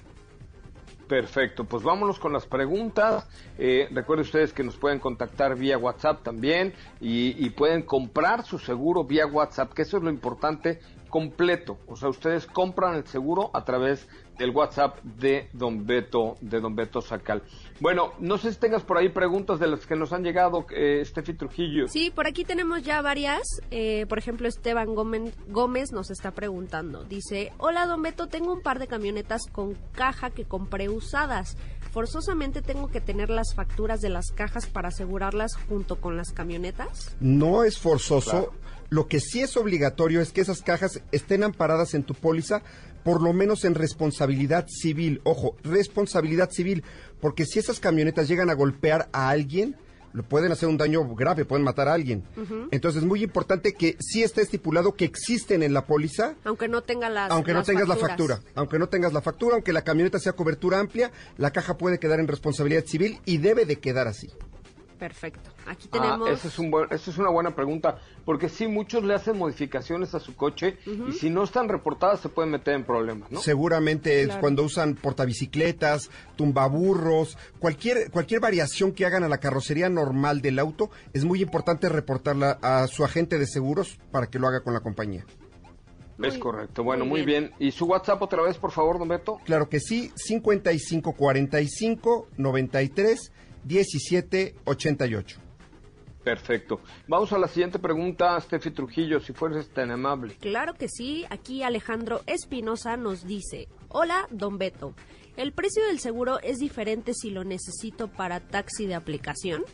Perfecto, 1.08 1.64
pues 1.64 1.84
vámonos 1.84 2.18
con 2.18 2.32
las 2.32 2.46
preguntas. 2.46 3.28
Eh, 3.58 3.88
recuerden 3.92 4.24
ustedes 4.24 4.52
que 4.52 4.64
nos 4.64 4.76
pueden 4.76 4.98
contactar 4.98 5.54
vía 5.54 5.78
WhatsApp 5.78 6.24
también 6.24 6.74
y, 7.00 7.44
y, 7.44 7.50
pueden 7.50 7.82
comprar 7.82 8.44
su 8.44 8.58
seguro 8.58 9.04
vía 9.04 9.24
WhatsApp, 9.26 9.72
que 9.72 9.82
eso 9.82 9.98
es 9.98 10.02
lo 10.02 10.10
importante, 10.10 10.80
completo. 11.08 11.78
O 11.86 11.96
sea, 11.96 12.08
ustedes 12.08 12.46
compran 12.46 12.96
el 12.96 13.06
seguro 13.06 13.50
a 13.54 13.64
través 13.64 14.06
del 14.38 14.50
WhatsApp 14.50 15.02
de 15.02 15.48
Don 15.52 15.86
Beto, 15.86 16.36
de 16.40 16.60
Don 16.60 16.74
Beto 16.76 17.00
Sacal. 17.00 17.42
Bueno, 17.80 18.12
no 18.18 18.38
sé 18.38 18.52
si 18.52 18.58
tengas 18.58 18.82
por 18.82 18.98
ahí 18.98 19.08
preguntas 19.08 19.58
de 19.58 19.66
las 19.66 19.86
que 19.86 19.96
nos 19.96 20.12
han 20.12 20.22
llegado, 20.22 20.66
eh, 20.70 21.02
Steffi 21.04 21.34
Trujillo. 21.34 21.88
Sí, 21.88 22.10
por 22.10 22.26
aquí 22.26 22.44
tenemos 22.44 22.82
ya 22.82 23.00
varias. 23.02 23.42
Eh, 23.70 24.06
por 24.08 24.18
ejemplo, 24.18 24.48
Esteban 24.48 24.94
Gómez, 24.94 25.34
Gómez 25.48 25.92
nos 25.92 26.10
está 26.10 26.32
preguntando. 26.32 27.04
Dice, 27.04 27.52
hola 27.58 27.86
Don 27.86 28.02
Beto, 28.02 28.26
tengo 28.26 28.52
un 28.52 28.60
par 28.60 28.78
de 28.78 28.86
camionetas 28.86 29.42
con 29.50 29.74
caja 29.92 30.30
que 30.30 30.44
compré 30.44 30.88
usadas. 30.88 31.56
¿Forzosamente 31.92 32.60
tengo 32.60 32.88
que 32.88 33.00
tener 33.00 33.30
las 33.30 33.54
facturas 33.54 34.02
de 34.02 34.10
las 34.10 34.30
cajas 34.30 34.66
para 34.66 34.88
asegurarlas 34.88 35.56
junto 35.68 35.96
con 35.96 36.16
las 36.18 36.32
camionetas? 36.32 37.16
No 37.20 37.64
es 37.64 37.78
forzoso. 37.78 38.52
Lo 38.88 39.08
que 39.08 39.20
sí 39.20 39.40
es 39.40 39.56
obligatorio 39.56 40.20
es 40.20 40.32
que 40.32 40.40
esas 40.40 40.62
cajas 40.62 41.00
estén 41.12 41.42
amparadas 41.42 41.94
en 41.94 42.04
tu 42.04 42.14
póliza 42.14 42.62
por 43.06 43.22
lo 43.22 43.32
menos 43.32 43.64
en 43.64 43.76
responsabilidad 43.76 44.66
civil. 44.68 45.20
Ojo, 45.22 45.54
responsabilidad 45.62 46.50
civil, 46.50 46.82
porque 47.20 47.46
si 47.46 47.60
esas 47.60 47.78
camionetas 47.78 48.26
llegan 48.26 48.50
a 48.50 48.54
golpear 48.54 49.08
a 49.12 49.28
alguien, 49.28 49.76
pueden 50.24 50.50
hacer 50.50 50.68
un 50.68 50.76
daño 50.76 51.06
grave, 51.14 51.44
pueden 51.44 51.64
matar 51.64 51.88
a 51.88 51.94
alguien. 51.94 52.24
Entonces 52.72 53.02
es 53.02 53.08
muy 53.08 53.22
importante 53.22 53.74
que 53.74 53.96
sí 54.00 54.24
esté 54.24 54.42
estipulado 54.42 54.94
que 54.94 55.04
existen 55.04 55.62
en 55.62 55.72
la 55.72 55.86
póliza. 55.86 56.34
Aunque 56.44 56.68
no 56.68 56.82
tenga 56.82 57.08
las 57.08 57.30
Aunque 57.30 57.52
no 57.52 57.58
las 57.58 57.66
tengas 57.68 57.88
la 57.88 57.96
factura. 57.96 58.40
Aunque 58.54 58.78
no 58.78 58.88
tengas 58.88 59.12
la 59.12 59.22
factura, 59.22 59.54
aunque 59.54 59.72
la 59.72 59.84
camioneta 59.84 60.18
sea 60.18 60.32
cobertura 60.32 60.80
amplia, 60.80 61.12
la 61.38 61.52
caja 61.52 61.76
puede 61.76 61.98
quedar 61.98 62.18
en 62.20 62.26
responsabilidad 62.28 62.84
civil 62.86 63.20
y 63.24 63.38
debe 63.38 63.66
de 63.66 63.76
quedar 63.76 64.08
así. 64.08 64.30
Perfecto. 64.98 65.50
Aquí 65.66 65.88
Ah, 65.92 66.00
tenemos... 66.00 66.30
esa 66.30 66.48
es, 66.48 66.58
un 66.58 66.70
buen- 66.70 66.90
esa 66.90 67.10
es 67.10 67.18
una 67.18 67.28
buena 67.28 67.54
pregunta, 67.54 67.98
porque 68.24 68.48
sí, 68.48 68.66
muchos 68.66 69.04
le 69.04 69.12
hacen 69.14 69.36
modificaciones 69.36 70.14
a 70.14 70.20
su 70.20 70.34
coche 70.34 70.78
y 71.08 71.12
si 71.12 71.28
no 71.28 71.44
están 71.44 71.68
reportadas 71.68 72.20
se 72.20 72.30
pueden 72.30 72.50
meter 72.52 72.74
en 72.74 72.84
problemas, 72.84 73.30
¿no? 73.30 73.40
Seguramente 73.40 74.22
es 74.22 74.34
cuando 74.36 74.62
usan 74.62 74.94
portabicicletas, 74.94 76.10
tumbaburros, 76.36 77.36
cualquier, 77.58 78.10
cualquier 78.10 78.40
variación 78.40 78.92
que 78.92 79.04
hagan 79.04 79.24
a 79.24 79.28
la 79.28 79.38
carrocería 79.38 79.90
normal 79.90 80.40
del 80.40 80.58
auto, 80.58 80.90
es 81.12 81.24
muy 81.24 81.42
importante 81.42 81.88
reportarla 81.90 82.58
a 82.62 82.86
su 82.86 83.04
agente 83.04 83.38
de 83.38 83.46
seguros 83.46 83.98
para 84.10 84.28
que 84.28 84.38
lo 84.38 84.48
haga 84.48 84.62
con 84.62 84.72
la 84.72 84.80
compañía. 84.80 85.26
es 86.22 86.38
correcto. 86.38 86.82
Bueno, 86.84 87.04
muy 87.04 87.20
muy 87.20 87.26
bien. 87.26 87.52
¿Y 87.58 87.72
su 87.72 87.84
WhatsApp 87.86 88.22
otra 88.22 88.40
vez, 88.42 88.56
por 88.56 88.70
favor, 88.72 88.98
don 88.98 89.08
Beto? 89.08 89.38
Claro 89.44 89.68
que 89.68 89.80
sí, 89.80 90.10
5545 90.16 92.28
93 92.38 93.32
17 93.66 94.54
88. 94.64 95.40
Perfecto. 96.22 96.80
Vamos 97.06 97.32
a 97.32 97.38
la 97.38 97.46
siguiente 97.46 97.78
pregunta, 97.78 98.40
Steffi 98.40 98.70
Trujillo, 98.72 99.20
si 99.20 99.32
fueres 99.32 99.68
tan 99.68 99.90
amable. 99.90 100.36
Claro 100.40 100.74
que 100.74 100.88
sí, 100.88 101.24
aquí 101.30 101.62
Alejandro 101.62 102.22
Espinosa 102.26 102.96
nos 102.96 103.26
dice, 103.26 103.68
hola, 103.88 104.26
don 104.30 104.58
Beto, 104.58 104.94
¿el 105.36 105.52
precio 105.52 105.86
del 105.86 106.00
seguro 106.00 106.40
es 106.40 106.58
diferente 106.58 107.14
si 107.14 107.30
lo 107.30 107.44
necesito 107.44 108.08
para 108.08 108.40
taxi 108.40 108.86
de 108.86 108.96
aplicación? 108.96 109.64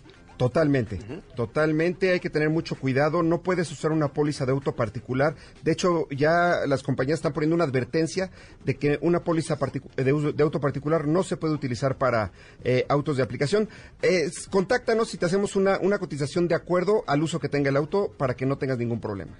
Totalmente, 0.42 0.98
totalmente, 1.36 2.10
hay 2.10 2.18
que 2.18 2.28
tener 2.28 2.50
mucho 2.50 2.74
cuidado, 2.74 3.22
no 3.22 3.42
puedes 3.42 3.70
usar 3.70 3.92
una 3.92 4.08
póliza 4.12 4.44
de 4.44 4.50
auto 4.50 4.74
particular, 4.74 5.36
de 5.62 5.70
hecho 5.70 6.08
ya 6.10 6.66
las 6.66 6.82
compañías 6.82 7.18
están 7.20 7.32
poniendo 7.32 7.54
una 7.54 7.62
advertencia 7.62 8.28
de 8.64 8.76
que 8.76 8.98
una 9.02 9.20
póliza 9.22 9.56
de, 9.96 10.12
uso- 10.12 10.32
de 10.32 10.42
auto 10.42 10.58
particular 10.60 11.06
no 11.06 11.22
se 11.22 11.36
puede 11.36 11.54
utilizar 11.54 11.96
para 11.96 12.32
eh, 12.64 12.84
autos 12.88 13.16
de 13.16 13.22
aplicación. 13.22 13.68
Es- 14.02 14.48
contáctanos 14.48 15.10
si 15.10 15.16
te 15.16 15.26
hacemos 15.26 15.54
una, 15.54 15.78
una 15.78 16.00
cotización 16.00 16.48
de 16.48 16.56
acuerdo 16.56 17.04
al 17.06 17.22
uso 17.22 17.38
que 17.38 17.48
tenga 17.48 17.70
el 17.70 17.76
auto 17.76 18.10
para 18.16 18.34
que 18.34 18.44
no 18.44 18.58
tengas 18.58 18.78
ningún 18.78 19.00
problema. 19.00 19.36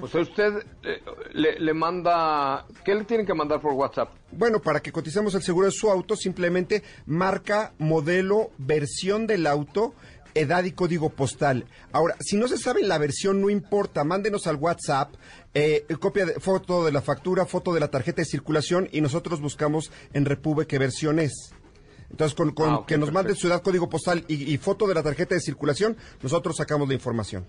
O 0.00 0.06
sea, 0.06 0.20
usted 0.20 0.64
eh, 0.84 1.02
le, 1.32 1.58
le 1.58 1.74
manda... 1.74 2.64
¿Qué 2.84 2.94
le 2.94 3.04
tienen 3.04 3.26
que 3.26 3.34
mandar 3.34 3.60
por 3.60 3.72
WhatsApp? 3.72 4.10
Bueno, 4.30 4.60
para 4.60 4.80
que 4.80 4.92
coticemos 4.92 5.34
el 5.34 5.42
seguro 5.42 5.66
de 5.66 5.72
su 5.72 5.90
auto, 5.90 6.14
simplemente 6.16 6.82
marca, 7.06 7.72
modelo, 7.78 8.50
versión 8.58 9.26
del 9.26 9.46
auto, 9.46 9.94
edad 10.34 10.62
y 10.64 10.72
código 10.72 11.10
postal. 11.10 11.66
Ahora, 11.92 12.14
si 12.20 12.36
no 12.36 12.46
se 12.46 12.56
sabe 12.56 12.82
la 12.82 12.98
versión, 12.98 13.40
no 13.40 13.50
importa, 13.50 14.04
mándenos 14.04 14.46
al 14.46 14.56
WhatsApp 14.56 15.14
eh, 15.54 15.84
copia 15.98 16.24
de 16.26 16.34
foto 16.34 16.84
de 16.84 16.92
la 16.92 17.02
factura, 17.02 17.44
foto 17.46 17.74
de 17.74 17.80
la 17.80 17.88
tarjeta 17.88 18.22
de 18.22 18.26
circulación 18.26 18.88
y 18.92 19.00
nosotros 19.00 19.40
buscamos 19.40 19.90
en 20.12 20.24
Repube 20.24 20.68
qué 20.68 20.78
versión 20.78 21.18
es. 21.18 21.52
Entonces, 22.10 22.36
con, 22.36 22.52
con 22.52 22.70
Ah, 22.70 22.84
que 22.86 22.96
nos 22.98 23.08
manden 23.12 23.32
perfecto. 23.34 23.40
su 23.40 23.52
edad, 23.52 23.62
código 23.62 23.88
postal 23.88 24.24
y, 24.28 24.52
y 24.54 24.58
foto 24.58 24.86
de 24.86 24.94
la 24.94 25.02
tarjeta 25.02 25.34
de 25.34 25.40
circulación, 25.40 25.96
nosotros 26.22 26.56
sacamos 26.56 26.86
la 26.86 26.94
información. 26.94 27.44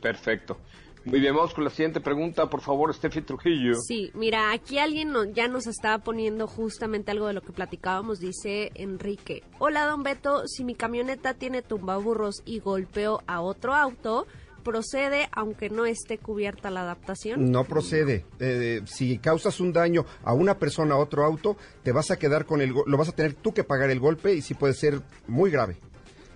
Perfecto. 0.00 0.58
Muy 1.04 1.18
bien, 1.20 1.34
vamos 1.34 1.52
con 1.52 1.64
la 1.64 1.70
siguiente 1.70 2.00
pregunta, 2.00 2.48
por 2.48 2.60
favor, 2.60 2.94
Steffi 2.94 3.22
Trujillo. 3.22 3.74
Sí, 3.74 4.12
mira, 4.14 4.52
aquí 4.52 4.78
alguien 4.78 5.10
no- 5.10 5.24
ya 5.24 5.48
nos 5.48 5.66
estaba 5.66 5.98
poniendo 6.04 6.46
justamente 6.46 7.10
algo 7.10 7.26
de 7.26 7.32
lo 7.32 7.40
que 7.42 7.52
platicábamos, 7.52 8.20
dice 8.20 8.70
Enrique. 8.74 9.42
Hola, 9.58 9.84
don 9.86 10.04
Beto, 10.04 10.46
si 10.46 10.64
mi 10.64 10.74
camioneta 10.76 11.34
tiene 11.34 11.62
tumbaburros 11.62 12.42
y 12.44 12.60
golpeo 12.60 13.20
a 13.26 13.40
otro 13.40 13.74
auto, 13.74 14.28
¿procede 14.62 15.28
aunque 15.32 15.70
no 15.70 15.86
esté 15.86 16.18
cubierta 16.18 16.70
la 16.70 16.82
adaptación? 16.82 17.50
No 17.50 17.64
procede. 17.64 18.24
Eh, 18.38 18.82
si 18.84 19.18
causas 19.18 19.58
un 19.58 19.72
daño 19.72 20.06
a 20.22 20.34
una 20.34 20.58
persona, 20.58 20.94
a 20.94 20.98
otro 20.98 21.24
auto, 21.24 21.56
te 21.82 21.90
vas 21.90 22.12
a 22.12 22.16
quedar 22.18 22.46
con 22.46 22.60
el, 22.60 22.70
lo 22.86 22.96
vas 22.96 23.08
a 23.08 23.12
tener 23.16 23.34
tú 23.34 23.52
que 23.52 23.64
pagar 23.64 23.90
el 23.90 23.98
golpe 23.98 24.34
y 24.34 24.40
sí 24.40 24.54
puede 24.54 24.74
ser 24.74 25.00
muy 25.26 25.50
grave. 25.50 25.78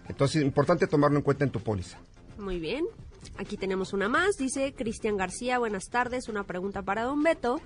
Entonces, 0.08 0.36
es 0.38 0.42
importante 0.42 0.88
tomarlo 0.88 1.18
en 1.18 1.22
cuenta 1.22 1.44
en 1.44 1.50
tu 1.50 1.60
póliza. 1.60 1.98
Muy 2.36 2.58
bien. 2.58 2.84
Aquí 3.36 3.56
tenemos 3.56 3.92
una 3.92 4.08
más. 4.08 4.36
Dice 4.36 4.74
Cristian 4.74 5.16
García, 5.16 5.58
buenas 5.58 5.84
tardes. 5.90 6.28
Una 6.28 6.44
pregunta 6.44 6.82
para 6.82 7.04
don 7.04 7.22
Beto. 7.22 7.60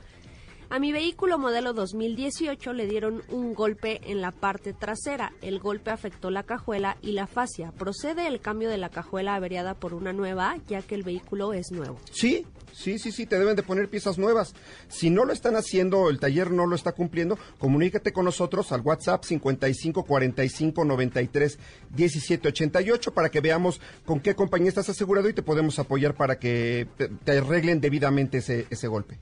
A 0.73 0.79
mi 0.79 0.93
vehículo 0.93 1.37
modelo 1.37 1.73
2018 1.73 2.73
le 2.75 2.87
dieron 2.87 3.25
un 3.29 3.55
golpe 3.55 4.01
en 4.05 4.21
la 4.21 4.31
parte 4.31 4.73
trasera. 4.73 5.33
El 5.43 5.59
golpe 5.59 5.91
afectó 5.91 6.31
la 6.31 6.45
cajuela 6.45 6.97
y 7.03 7.11
la 7.11 7.27
fascia. 7.27 7.73
¿Procede 7.73 8.29
el 8.29 8.41
cambio 8.41 8.69
de 8.69 8.79
la 8.79 8.89
cajuela 8.89 9.35
averiada 9.35 9.75
por 9.75 9.95
una 9.95 10.13
nueva, 10.13 10.59
ya 10.69 10.81
que 10.81 10.95
el 10.95 11.03
vehículo 11.03 11.55
es 11.55 11.73
nuevo? 11.73 11.99
Sí, 12.13 12.47
sí, 12.73 13.01
sí, 13.01 13.11
sí, 13.11 13.27
te 13.27 13.37
deben 13.37 13.57
de 13.57 13.65
poner 13.65 13.89
piezas 13.89 14.17
nuevas. 14.17 14.55
Si 14.87 15.11
no 15.11 15.25
lo 15.25 15.33
están 15.33 15.57
haciendo, 15.57 16.09
el 16.09 16.21
taller 16.21 16.53
no 16.53 16.67
lo 16.67 16.77
está 16.77 16.93
cumpliendo, 16.93 17.37
comunícate 17.59 18.13
con 18.13 18.25
nosotros 18.25 18.71
al 18.71 18.83
WhatsApp 18.83 19.25
55 19.25 20.05
45 20.05 20.85
93 20.85 21.59
17 21.97 22.47
88 22.47 23.13
para 23.13 23.29
que 23.29 23.41
veamos 23.41 23.81
con 24.05 24.21
qué 24.21 24.37
compañía 24.37 24.69
estás 24.69 24.89
asegurado 24.89 25.29
y 25.29 25.35
te 25.35 25.43
podemos 25.43 25.81
apoyar 25.81 26.15
para 26.15 26.39
que 26.39 26.87
te, 26.97 27.39
arreglen 27.39 27.81
debidamente 27.81 28.39
ese, 28.39 28.69
ese 28.71 28.87
golpe. 28.87 29.19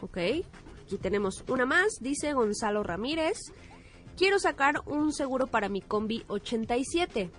Ok. 0.00 0.18
Aquí 0.84 0.98
tenemos 0.98 1.42
una 1.48 1.64
más. 1.64 1.94
Dice 2.00 2.34
Gonzalo 2.34 2.82
Ramírez. 2.82 3.38
Quiero 4.18 4.38
sacar 4.38 4.82
un 4.84 5.12
seguro 5.12 5.46
para 5.46 5.70
mi 5.70 5.80
combi 5.80 6.24
87 6.28 7.30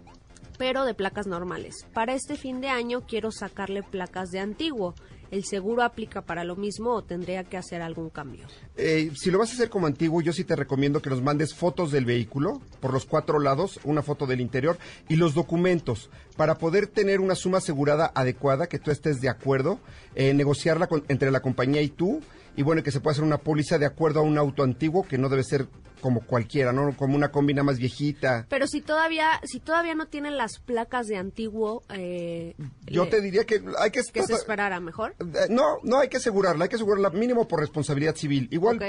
pero 0.58 0.86
de 0.86 0.94
placas 0.94 1.28
normales. 1.28 1.86
Para 1.94 2.14
este 2.14 2.38
fin 2.38 2.62
de 2.62 2.70
año 2.70 3.02
quiero 3.02 3.30
sacarle 3.32 3.84
placas 3.84 4.32
de 4.32 4.40
antiguo. 4.40 4.96
¿El 5.32 5.44
seguro 5.44 5.84
aplica 5.84 6.22
para 6.22 6.44
lo 6.44 6.56
mismo 6.56 6.92
o 6.92 7.04
tendría 7.04 7.44
que 7.44 7.58
hacer 7.58 7.82
algún 7.82 8.10
cambio? 8.10 8.46
Eh, 8.78 9.12
si 9.16 9.32
lo 9.32 9.40
vas 9.40 9.50
a 9.50 9.54
hacer 9.54 9.70
como 9.70 9.88
antiguo, 9.88 10.22
yo 10.22 10.32
sí 10.32 10.44
te 10.44 10.56
recomiendo 10.56 11.02
que 11.02 11.10
nos 11.10 11.22
mandes 11.22 11.54
fotos 11.54 11.92
del 11.92 12.06
vehículo 12.06 12.62
por 12.80 12.94
los 12.94 13.06
cuatro 13.06 13.40
lados, 13.40 13.80
una 13.84 14.02
foto 14.02 14.28
del 14.28 14.40
interior 14.40 14.78
y 15.10 15.18
los 15.18 15.34
documentos 15.34 16.10
para 16.38 16.58
poder 16.58 16.88
tener 16.88 17.20
una 17.20 17.36
suma 17.36 17.58
asegurada 17.58 18.12
adecuada, 18.16 18.68
que 18.68 18.80
tú 18.80 18.92
estés 18.92 19.20
de 19.20 19.28
acuerdo, 19.28 19.80
eh, 20.14 20.34
negociarla 20.34 20.88
entre 21.10 21.32
la 21.32 21.42
compañía 21.42 21.82
y 21.82 21.90
tú 21.90 22.22
y 22.56 22.64
bueno, 22.64 22.84
que 22.84 22.92
se 22.92 23.00
puede 23.00 23.14
hacer 23.14 23.24
una 23.24 23.38
póliza 23.38 23.78
de 23.78 23.86
acuerdo 23.86 24.20
a 24.20 24.24
un 24.24 24.38
auto 24.38 24.64
antiguo 24.64 25.04
que 25.04 25.18
no 25.18 25.30
debe 25.30 25.44
ser 25.44 25.68
como 26.02 26.22
cualquiera, 26.22 26.72
¿no? 26.72 26.96
Como 26.96 27.16
una 27.16 27.32
combina 27.32 27.64
más 27.64 27.80
viejita. 27.80 28.46
Pero 28.48 28.68
si 28.68 28.82
todavía, 28.82 29.42
si 29.44 29.60
todavía 29.60 29.96
no 29.96 30.08
tienen 30.08 30.38
las 30.38 30.60
placas 30.60 31.08
de 31.08 31.18
antiguo, 31.18 31.84
eh, 31.90 32.54
yo 32.86 33.08
te 33.08 33.22
diría 33.22 33.46
que 33.46 33.64
hay 33.80 33.90
que 33.90 34.02
que 34.14 34.24
se 34.24 34.34
esperara 34.34 34.80
mejor. 34.80 35.16
Eh, 35.20 35.48
no, 35.50 35.80
no 35.84 36.00
hay 36.00 36.10
que 36.10 36.18
asegurarla, 36.18 36.66
hay 36.66 36.70
que 36.70 36.76
asegurarla 36.76 37.10
mínimo 37.10 37.48
por 37.48 37.60
responsabilidad 37.60 38.16
civil. 38.16 38.48
Igual 38.52 38.80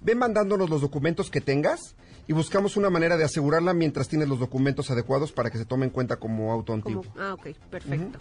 ven 0.00 0.18
mandándonos 0.18 0.70
los 0.70 0.80
documentos 0.80 1.30
que 1.30 1.42
tengas 1.42 1.94
y 2.26 2.32
buscamos 2.32 2.76
una 2.78 2.88
manera 2.88 3.18
de 3.18 3.24
asegurarla 3.24 3.74
mientras 3.74 4.08
tienes 4.08 4.28
los 4.28 4.38
documentos 4.38 4.90
adecuados 4.90 5.32
para 5.32 5.50
que 5.50 5.58
se 5.58 5.66
tome 5.66 5.84
en 5.84 5.90
cuenta 5.90 6.16
como 6.16 6.52
auto 6.52 6.72
antiguo. 6.72 7.04
ah, 7.18 7.34
ok, 7.34 7.48
perfecto. 7.70 8.18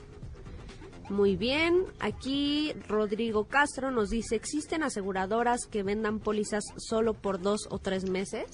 Muy 1.10 1.36
bien, 1.36 1.86
aquí 2.00 2.72
Rodrigo 2.88 3.46
Castro 3.46 3.90
nos 3.90 4.10
dice, 4.10 4.36
¿existen 4.36 4.84
aseguradoras 4.84 5.66
que 5.66 5.82
vendan 5.82 6.20
pólizas 6.20 6.64
solo 6.78 7.16
por 7.16 7.42
dos 7.42 7.68
o 7.72 7.80
tres 7.80 8.08
meses? 8.08 8.46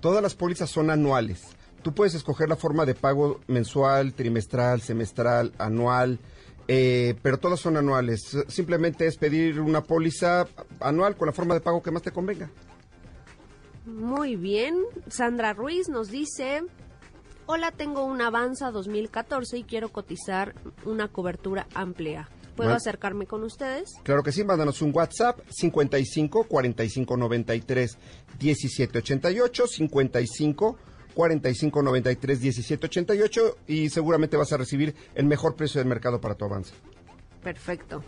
Todas 0.00 0.20
las 0.20 0.34
pólizas 0.34 0.70
son 0.70 0.90
anuales. 0.90 1.42
Tú 1.82 1.94
puedes 1.94 2.14
escoger 2.14 2.48
la 2.48 2.56
forma 2.56 2.84
de 2.84 2.94
pago 2.94 3.40
mensual, 3.46 4.12
trimestral, 4.12 4.80
semestral, 4.80 5.52
anual, 5.56 6.18
eh, 6.66 7.14
pero 7.22 7.38
todas 7.38 7.60
son 7.60 7.76
anuales. 7.76 8.36
Simplemente 8.48 9.06
es 9.06 9.16
pedir 9.16 9.60
una 9.60 9.82
póliza 9.82 10.48
anual 10.80 11.16
con 11.16 11.26
la 11.26 11.32
forma 11.32 11.54
de 11.54 11.60
pago 11.60 11.80
que 11.82 11.92
más 11.92 12.02
te 12.02 12.10
convenga. 12.10 12.50
Muy 13.86 14.36
bien, 14.36 14.76
Sandra 15.08 15.52
Ruiz 15.52 15.88
nos 15.88 16.10
dice, 16.10 16.62
Hola, 17.52 17.72
tengo 17.72 18.04
un 18.04 18.22
Avanza 18.22 18.70
2014 18.70 19.58
y 19.58 19.64
quiero 19.64 19.88
cotizar 19.88 20.54
una 20.84 21.08
cobertura 21.08 21.66
amplia. 21.74 22.28
¿Puedo 22.54 22.72
acercarme 22.72 23.26
con 23.26 23.42
ustedes? 23.42 23.90
Claro 24.04 24.22
que 24.22 24.30
sí, 24.30 24.44
mándanos 24.44 24.82
un 24.82 24.94
WhatsApp 24.94 25.40
55 25.48 26.44
45 26.44 27.16
93 27.16 27.98
17 28.38 28.98
88 28.98 29.66
55 29.66 30.78
45 31.12 31.82
93 31.82 32.40
17 32.40 32.86
88 32.86 33.56
y 33.66 33.88
seguramente 33.88 34.36
vas 34.36 34.52
a 34.52 34.56
recibir 34.56 34.94
el 35.16 35.26
mejor 35.26 35.56
precio 35.56 35.80
del 35.80 35.88
mercado 35.88 36.20
para 36.20 36.36
tu 36.36 36.44
Avanza. 36.44 36.74
Perfecto. 37.42 38.04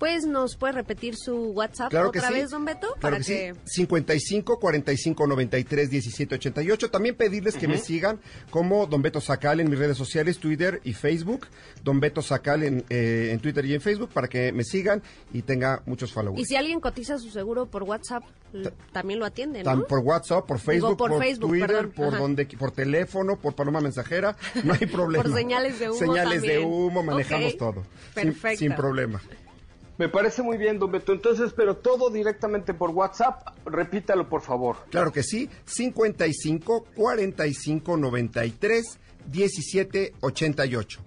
Pues 0.00 0.24
nos 0.24 0.56
puede 0.56 0.72
repetir 0.72 1.14
su 1.14 1.50
WhatsApp 1.50 1.92
otra 1.92 2.30
vez, 2.30 2.48
don 2.48 2.64
Beto, 2.64 2.96
para 3.02 3.20
que, 3.20 3.54
55 3.66 4.58
45 4.58 5.26
93 5.26 5.90
17 5.90 6.34
88. 6.36 6.90
También 6.90 7.14
pedirles 7.14 7.54
que 7.54 7.68
me 7.68 7.76
sigan 7.76 8.18
como 8.48 8.86
don 8.86 9.02
Beto 9.02 9.20
Sacal 9.20 9.60
en 9.60 9.68
mis 9.68 9.78
redes 9.78 9.98
sociales, 9.98 10.38
Twitter 10.38 10.80
y 10.84 10.94
Facebook. 10.94 11.48
Don 11.84 12.00
Beto 12.00 12.22
Sacal 12.22 12.62
en, 12.62 12.82
eh, 12.88 13.28
en 13.30 13.40
Twitter 13.40 13.62
y 13.66 13.74
en 13.74 13.82
Facebook 13.82 14.08
para 14.08 14.26
que 14.26 14.52
me 14.52 14.64
sigan 14.64 15.02
y 15.34 15.42
tenga 15.42 15.82
muchos 15.84 16.12
followers. 16.12 16.40
Y 16.40 16.46
si 16.46 16.56
alguien 16.56 16.80
cotiza 16.80 17.18
su 17.18 17.28
seguro 17.28 17.66
por 17.66 17.82
WhatsApp, 17.82 18.22
también 18.92 19.20
lo 19.20 19.26
atienden, 19.26 19.64
¿no? 19.64 19.84
Por 19.84 19.98
WhatsApp, 20.00 20.46
por 20.46 20.58
Facebook, 20.58 20.96
por, 20.96 21.20
Twitter, 21.38 21.90
por 21.90 22.16
donde, 22.16 22.46
por 22.46 22.72
teléfono, 22.72 23.36
por 23.36 23.54
paloma 23.54 23.80
mensajera, 23.80 24.36
no 24.64 24.72
hay 24.72 24.86
problema. 24.86 25.22
por 25.22 25.34
señales 25.34 25.78
de 25.78 25.90
humo. 25.90 25.98
Señales 25.98 26.42
de 26.42 26.58
humo, 26.58 27.02
manejamos 27.02 27.56
todo. 27.56 27.84
Perfecto. 28.14 28.58
sin 28.58 28.74
problema. 28.74 29.20
Me 30.00 30.08
parece 30.08 30.42
muy 30.42 30.56
bien, 30.56 30.78
don 30.78 30.90
Beto. 30.90 31.12
Entonces, 31.12 31.52
pero 31.54 31.76
todo 31.76 32.08
directamente 32.08 32.72
por 32.72 32.88
WhatsApp. 32.88 33.46
Repítalo, 33.66 34.30
por 34.30 34.40
favor. 34.40 34.78
Claro 34.88 35.12
que 35.12 35.22
sí. 35.22 35.50
55 35.66 36.86
45 36.96 37.96
93 37.98 38.98
17 39.26 40.14
88. 40.22 41.00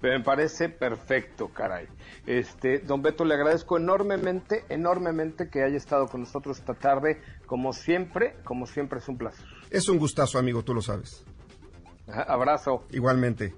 Me 0.00 0.18
parece 0.20 0.70
perfecto, 0.70 1.48
caray. 1.48 1.88
Este, 2.24 2.78
don 2.78 3.02
Beto, 3.02 3.26
le 3.26 3.34
agradezco 3.34 3.76
enormemente, 3.76 4.64
enormemente 4.70 5.50
que 5.50 5.62
haya 5.62 5.76
estado 5.76 6.08
con 6.08 6.20
nosotros 6.22 6.58
esta 6.58 6.72
tarde. 6.72 7.20
Como 7.44 7.74
siempre, 7.74 8.36
como 8.44 8.66
siempre 8.66 9.00
es 9.00 9.08
un 9.10 9.18
placer. 9.18 9.44
Es 9.68 9.90
un 9.90 9.98
gustazo, 9.98 10.38
amigo, 10.38 10.62
tú 10.62 10.72
lo 10.72 10.80
sabes. 10.80 11.22
Abrazo. 12.06 12.86
Igualmente. 12.92 13.52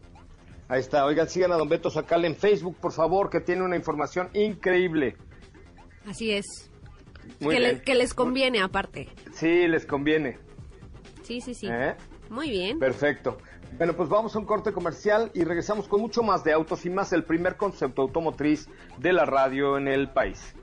Ahí 0.72 0.80
está. 0.80 1.04
Oigan, 1.04 1.28
sigan 1.28 1.52
a 1.52 1.56
Don 1.56 1.68
Beto 1.68 1.90
Sacal 1.90 2.24
en 2.24 2.34
Facebook, 2.34 2.78
por 2.80 2.92
favor, 2.92 3.28
que 3.28 3.40
tiene 3.40 3.62
una 3.62 3.76
información 3.76 4.30
increíble. 4.32 5.18
Así 6.06 6.32
es. 6.32 6.70
que, 7.38 7.82
que, 7.84 7.94
les 7.94 8.14
conviene 8.14 8.62
aparte. 8.62 9.10
Sí, 9.34 9.68
les 9.68 9.84
conviene. 9.84 10.38
Sí, 11.24 11.42
sí, 11.42 11.52
sí. 11.52 11.68
¿Eh? 11.70 11.94
Muy 12.30 12.48
bien. 12.48 12.78
Perfecto. 12.78 13.36
Bueno, 13.76 13.92
pues 13.94 14.08
vamos 14.08 14.34
a 14.34 14.38
un 14.38 14.46
corte 14.46 14.72
comercial 14.72 15.30
y 15.34 15.44
regresamos 15.44 15.88
con 15.88 16.00
mucho 16.00 16.22
más 16.22 16.42
de 16.42 16.54
autos 16.54 16.86
y 16.86 16.90
más 16.90 17.12
el 17.12 17.24
primer 17.24 17.56
concepto 17.56 18.00
automotriz 18.00 18.66
de 18.96 19.12
la 19.12 19.26
radio 19.26 19.76
en 19.76 19.88
el 19.88 20.08
país. 20.08 20.54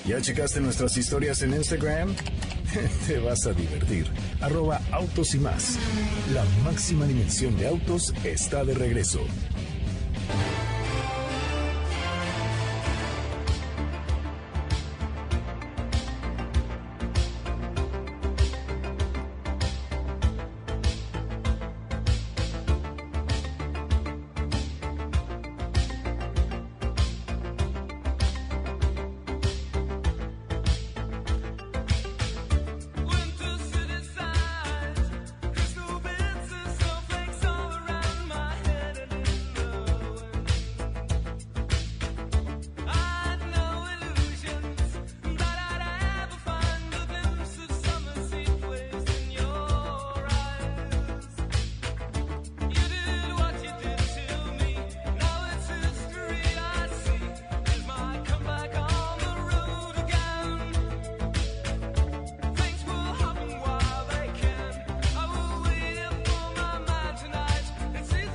¿Ya 0.07 0.21
checaste 0.21 0.61
nuestras 0.61 0.97
historias 0.97 1.43
en 1.43 1.55
Instagram? 1.55 2.15
Te 3.07 3.19
vas 3.19 3.47
a 3.47 3.53
divertir. 3.53 4.07
Arroba 4.41 4.81
autos 4.91 5.35
y 5.35 5.39
más. 5.39 5.79
La 6.33 6.45
máxima 6.65 7.07
dimensión 7.07 7.57
de 7.57 7.69
autos 7.69 8.15
está 8.25 8.65
de 8.65 8.75
regreso. 8.75 9.21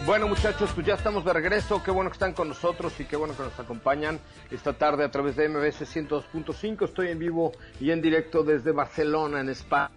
Bueno, 0.08 0.30
muchachos, 0.30 0.72
pues 0.74 0.88
ya 0.88 0.94
estamos 0.94 1.26
de 1.26 1.34
regreso. 1.34 1.84
Qué 1.84 1.92
bueno 1.92 2.10
que 2.10 2.14
están 2.14 2.32
con 2.32 2.48
nosotros 2.48 2.98
y 3.02 3.04
qué 3.04 3.18
bueno 3.18 3.36
que 3.36 3.44
nos 3.44 3.60
acompañan 3.60 4.22
esta 4.50 4.72
tarde 4.72 5.04
a 5.04 5.12
través 5.12 5.36
de 5.36 5.50
MBS 5.50 5.82
102.5. 5.82 6.86
Estoy 6.86 7.10
en 7.10 7.20
vivo 7.20 7.52
y 7.82 7.92
en 7.92 8.02
directo 8.02 8.42
desde 8.42 8.72
Barcelona, 8.72 9.42
en 9.42 9.50
España. 9.50 9.92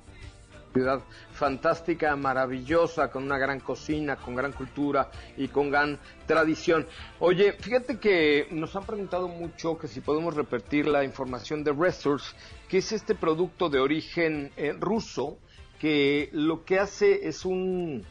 Ciudad 0.73 1.01
fantástica, 1.33 2.16
maravillosa, 2.16 3.09
con 3.09 3.23
una 3.23 3.38
gran 3.38 3.61
cocina, 3.61 4.16
con 4.16 4.35
gran 4.35 4.51
cultura 4.51 5.12
y 5.37 5.46
con 5.46 5.70
gran 5.70 5.96
tradición. 6.27 6.88
Oye, 7.20 7.53
fíjate 7.53 8.01
que 8.01 8.49
nos 8.51 8.75
han 8.75 8.87
preguntado 8.87 9.29
mucho 9.29 9.79
que 9.79 9.87
si 9.87 10.01
podemos 10.01 10.35
repetir 10.35 10.88
la 10.88 11.05
información 11.05 11.62
de 11.62 11.73
Resource, 11.73 12.35
que 12.68 12.79
es 12.79 12.90
este 12.90 13.14
producto 13.14 13.68
de 13.68 13.79
origen 13.79 14.51
eh, 14.57 14.75
ruso, 14.77 15.38
que 15.79 16.31
lo 16.33 16.64
que 16.64 16.81
hace 16.81 17.29
es 17.29 17.44
un 17.44 18.05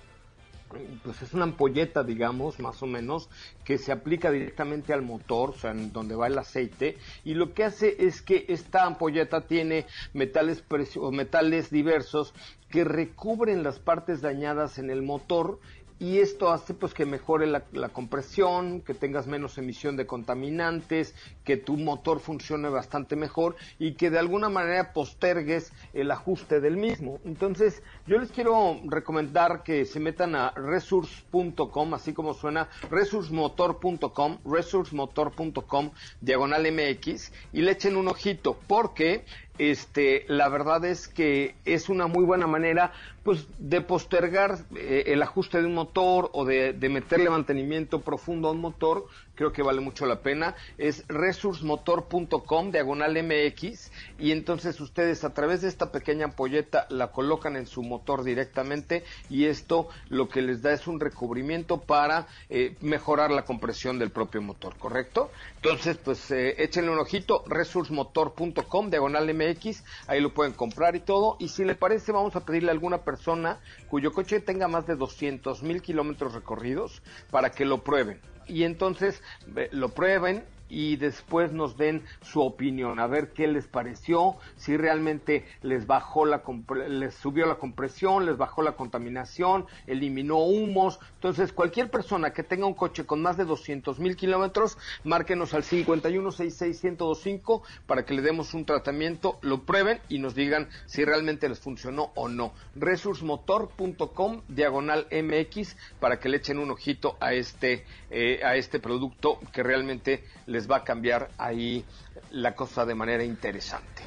pues 1.04 1.22
es 1.22 1.34
una 1.34 1.44
ampolleta, 1.44 2.04
digamos, 2.04 2.60
más 2.60 2.82
o 2.84 2.86
menos, 2.86 3.30
que 3.64 3.78
se 3.78 3.92
aplica 3.92 4.32
directamente 4.32 4.94
al 4.94 5.02
motor, 5.02 5.52
o 5.52 5.54
sea, 5.54 5.72
en 5.72 5.92
donde 5.92 6.16
va 6.16 6.28
el 6.28 6.38
aceite, 6.38 6.98
y 7.24 7.34
lo 7.34 7.54
que 7.54 7.64
hace 7.64 7.96
es 8.06 8.22
que 8.22 8.46
esta 8.50 8.86
ampolleta 8.86 9.42
tiene 9.42 9.86
metales, 10.14 10.64
o 10.98 11.12
metales 11.12 11.70
diversos 11.70 12.34
que 12.70 12.84
recubren 12.84 13.64
las 13.64 13.80
partes 13.80 14.22
dañadas 14.22 14.78
en 14.78 14.92
el 14.92 15.02
motor 15.02 15.60
y 16.00 16.20
esto 16.20 16.50
hace 16.50 16.74
pues 16.74 16.94
que 16.94 17.06
mejore 17.06 17.46
la, 17.46 17.90
compresión, 17.90 18.82
que 18.82 18.94
tengas 18.94 19.28
menos 19.28 19.58
emisión 19.58 19.98
de 19.98 20.08
contaminantes, 20.08 21.14
que 21.44 21.58
tu 21.58 21.76
motor 21.76 22.20
funcione 22.22 22.70
bastante 22.70 23.18
mejor 23.18 23.58
y 23.78 23.94
que 23.94 24.10
de 24.10 24.18
alguna 24.18 24.50
manera 24.50 24.94
postergues 24.94 25.74
el 25.94 26.12
ajuste 26.12 26.62
del 26.62 26.78
mismo. 26.78 27.20
Entonces, 27.26 27.84
yo 28.08 28.18
les 28.18 28.32
quiero 28.32 28.80
recomendar 28.86 29.64
que 29.64 29.84
se 29.86 30.00
metan 30.00 30.36
a 30.36 30.52
resource.com, 30.52 31.94
así 31.94 32.14
como 32.14 32.34
suena, 32.34 32.70
resourcemotor.com, 32.90 34.40
resourcemotor.com, 34.46 35.92
diagonal 36.22 36.72
MX, 36.72 37.32
y 37.52 37.62
le 37.62 37.72
echen 37.72 37.98
un 37.98 38.08
ojito, 38.08 38.58
porque 38.68 39.26
este, 39.60 40.26
la 40.28 40.50
verdad 40.50 40.84
es 40.86 41.08
que 41.08 41.56
es 41.66 41.90
una 41.90 42.08
muy 42.08 42.26
buena 42.26 42.48
manera 42.48 42.92
pues 43.24 43.46
de 43.60 43.82
postergar 43.82 44.58
eh, 44.76 45.04
el 45.08 45.22
ajuste 45.22 45.60
de 45.60 45.68
un 45.68 45.76
motor 45.76 46.30
o 46.34 46.46
de, 46.46 46.74
meterle 46.90 47.30
mantenimiento 47.30 48.02
profundo 48.02 48.48
a 48.48 48.52
un 48.52 48.60
motor, 48.60 49.06
creo 49.36 49.52
que 49.52 49.62
vale 49.62 49.82
mucho 49.82 50.06
la 50.06 50.22
pena. 50.22 50.56
Es 50.78 51.06
resourcemotor.com, 51.08 52.72
diagonal 52.72 53.22
MX, 53.24 53.92
y 54.18 54.32
entonces 54.32 54.80
ustedes 54.82 55.24
a 55.24 55.34
través 55.34 55.62
de 55.62 55.68
esta 55.68 55.92
pequeña 55.92 56.26
ampolleta 56.26 56.88
la 56.90 57.12
colocan 57.12 57.56
en 57.56 57.68
su 57.68 57.84
motor 57.84 58.24
directamente 58.24 59.04
y 59.30 59.46
esto 59.46 59.90
lo 60.10 60.28
que 60.30 60.42
les 60.42 60.62
da 60.62 60.74
es 60.74 60.88
un 60.88 61.00
recubrimiento 61.00 61.82
para 61.82 62.28
eh, 62.50 62.76
mejorar 62.82 63.32
la 63.32 63.44
compresión 63.44 64.00
del 64.00 64.10
propio 64.10 64.42
motor, 64.42 64.76
¿correcto? 64.78 65.30
Entonces, 65.58 65.98
pues 65.98 66.32
eh, 66.32 66.56
échenle 66.64 66.90
un 66.90 67.00
ojito, 67.00 67.44
resourcemotor.com, 67.48 68.90
diagonal 68.90 69.34
MX, 69.34 69.49
ahí 70.08 70.22
lo 70.22 70.34
pueden 70.34 70.54
comprar 70.54 70.96
y 70.96 71.00
todo, 71.00 71.38
y 71.40 71.50
si 71.50 71.64
le 71.64 71.76
parece 71.76 72.12
vamos 72.12 72.36
a 72.36 72.46
pedirle 72.46 72.70
a 72.70 72.74
alguna 72.74 73.04
persona 73.04 73.60
cuyo 73.88 74.12
coche 74.12 74.40
tenga 74.40 74.68
más 74.68 74.86
de 74.88 74.96
200 74.96 75.64
mil 75.64 75.82
kilómetros 75.82 76.34
recorridos 76.34 77.02
para 77.32 77.52
que 77.52 77.66
lo 77.66 77.84
prueben. 77.84 78.20
Y 78.48 78.64
entonces 78.64 79.22
lo 79.72 79.90
prueben, 79.90 80.44
y 80.70 80.96
después 80.96 81.52
nos 81.52 81.78
den 81.78 82.04
su 82.22 82.42
opinión, 82.42 83.00
a 83.00 83.08
ver 83.08 83.34
qué 83.34 83.48
les 83.48 83.68
pareció, 83.68 84.36
si 84.56 84.78
realmente 84.78 85.46
les 85.62 85.88
bajó 85.88 86.26
la 86.26 86.44
les 86.88 87.16
subió 87.16 87.46
la 87.46 87.56
compresión, 87.56 88.26
les 88.26 88.38
bajó 88.38 88.62
la 88.62 88.74
contaminación, 88.74 89.66
eliminó 89.88 90.38
humos. 90.40 91.00
Entonces, 91.16 91.52
cualquier 91.52 91.90
persona 91.90 92.32
que 92.32 92.44
tenga 92.44 92.66
un 92.66 92.74
coche 92.74 93.06
con 93.06 93.22
más 93.22 93.38
de 93.38 93.46
200 93.46 94.00
mil 94.00 94.16
kilómetros, 94.16 94.78
márquenos 95.04 95.54
al 95.54 95.64
5166125 95.64 97.62
para 97.86 98.06
que 98.06 98.14
le 98.14 98.22
demos 98.22 98.54
un 98.54 98.66
tratamiento, 98.66 99.40
lo 99.42 99.64
prueben 99.64 100.00
y 100.10 100.20
nos 100.20 100.36
digan 100.36 100.70
si 100.86 101.04
realmente 101.06 101.50
les 101.50 101.60
funcionó 101.60 102.12
o 102.16 102.28
no. 102.28 102.54
resursmotor.com 102.76 104.42
diagonal 104.48 105.08
MX 105.12 105.76
para 106.00 106.20
que 106.20 106.30
le 106.30 106.38
echen 106.38 106.60
un 106.60 106.72
ojito 106.72 107.18
a 107.20 107.34
este, 107.34 107.86
eh, 108.12 108.42
a 108.44 108.56
este 108.56 108.80
producto 108.80 109.40
que 109.54 109.64
realmente 109.64 110.24
les 110.48 110.70
va 110.70 110.78
a 110.78 110.84
cambiar 110.84 111.30
ahí 111.38 111.86
la 112.32 112.56
cosa 112.56 112.86
de 112.86 112.96
manera 112.96 113.24
interesante. 113.24 114.04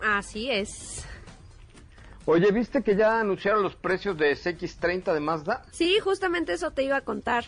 Así 0.00 0.50
es. 0.50 1.06
Oye, 2.24 2.50
¿viste 2.52 2.82
que 2.82 2.94
ya 2.94 3.20
anunciaron 3.20 3.62
los 3.62 3.74
precios 3.74 4.18
de 4.18 4.32
CX30 4.32 5.14
de 5.14 5.20
Mazda? 5.20 5.62
Sí, 5.70 5.98
justamente 5.98 6.52
eso 6.52 6.72
te 6.72 6.82
iba 6.82 6.96
a 6.96 7.00
contar. 7.00 7.44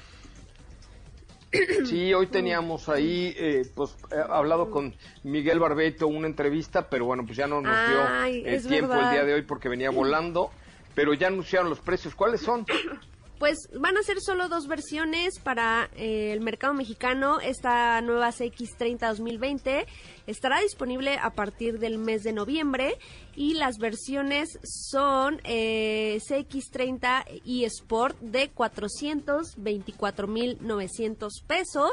Sí, 1.84 2.14
hoy 2.14 2.28
teníamos 2.28 2.88
ahí, 2.88 3.34
eh, 3.36 3.68
pues, 3.74 3.96
eh, 4.12 4.22
hablado 4.28 4.70
con 4.70 4.94
Miguel 5.24 5.58
Barbeito 5.58 6.06
una 6.06 6.28
entrevista, 6.28 6.88
pero 6.88 7.06
bueno, 7.06 7.24
pues 7.26 7.36
ya 7.36 7.48
no 7.48 7.60
nos 7.60 7.76
dio 7.88 8.24
el 8.24 8.66
tiempo 8.66 8.94
el 8.94 9.10
día 9.10 9.24
de 9.24 9.34
hoy 9.34 9.42
porque 9.42 9.68
venía 9.68 9.90
volando, 9.90 10.52
pero 10.94 11.12
ya 11.12 11.26
anunciaron 11.26 11.68
los 11.68 11.80
precios. 11.80 12.14
¿Cuáles 12.14 12.40
son? 12.40 12.64
Pues 13.40 13.68
van 13.72 13.96
a 13.96 14.02
ser 14.02 14.20
solo 14.20 14.48
dos 14.50 14.68
versiones 14.68 15.38
para 15.38 15.88
eh, 15.96 16.34
el 16.34 16.42
mercado 16.42 16.74
mexicano. 16.74 17.40
Esta 17.40 17.98
nueva 18.02 18.32
CX30 18.32 18.98
2020 18.98 19.86
estará 20.26 20.60
disponible 20.60 21.16
a 21.16 21.30
partir 21.30 21.78
del 21.78 21.96
mes 21.96 22.22
de 22.22 22.34
noviembre 22.34 22.98
y 23.34 23.54
las 23.54 23.78
versiones 23.78 24.58
son 24.62 25.40
eh, 25.44 26.20
CX30 26.28 27.40
y 27.42 27.64
Sport 27.64 28.20
de 28.20 28.52
424.900 28.52 31.30
pesos 31.46 31.92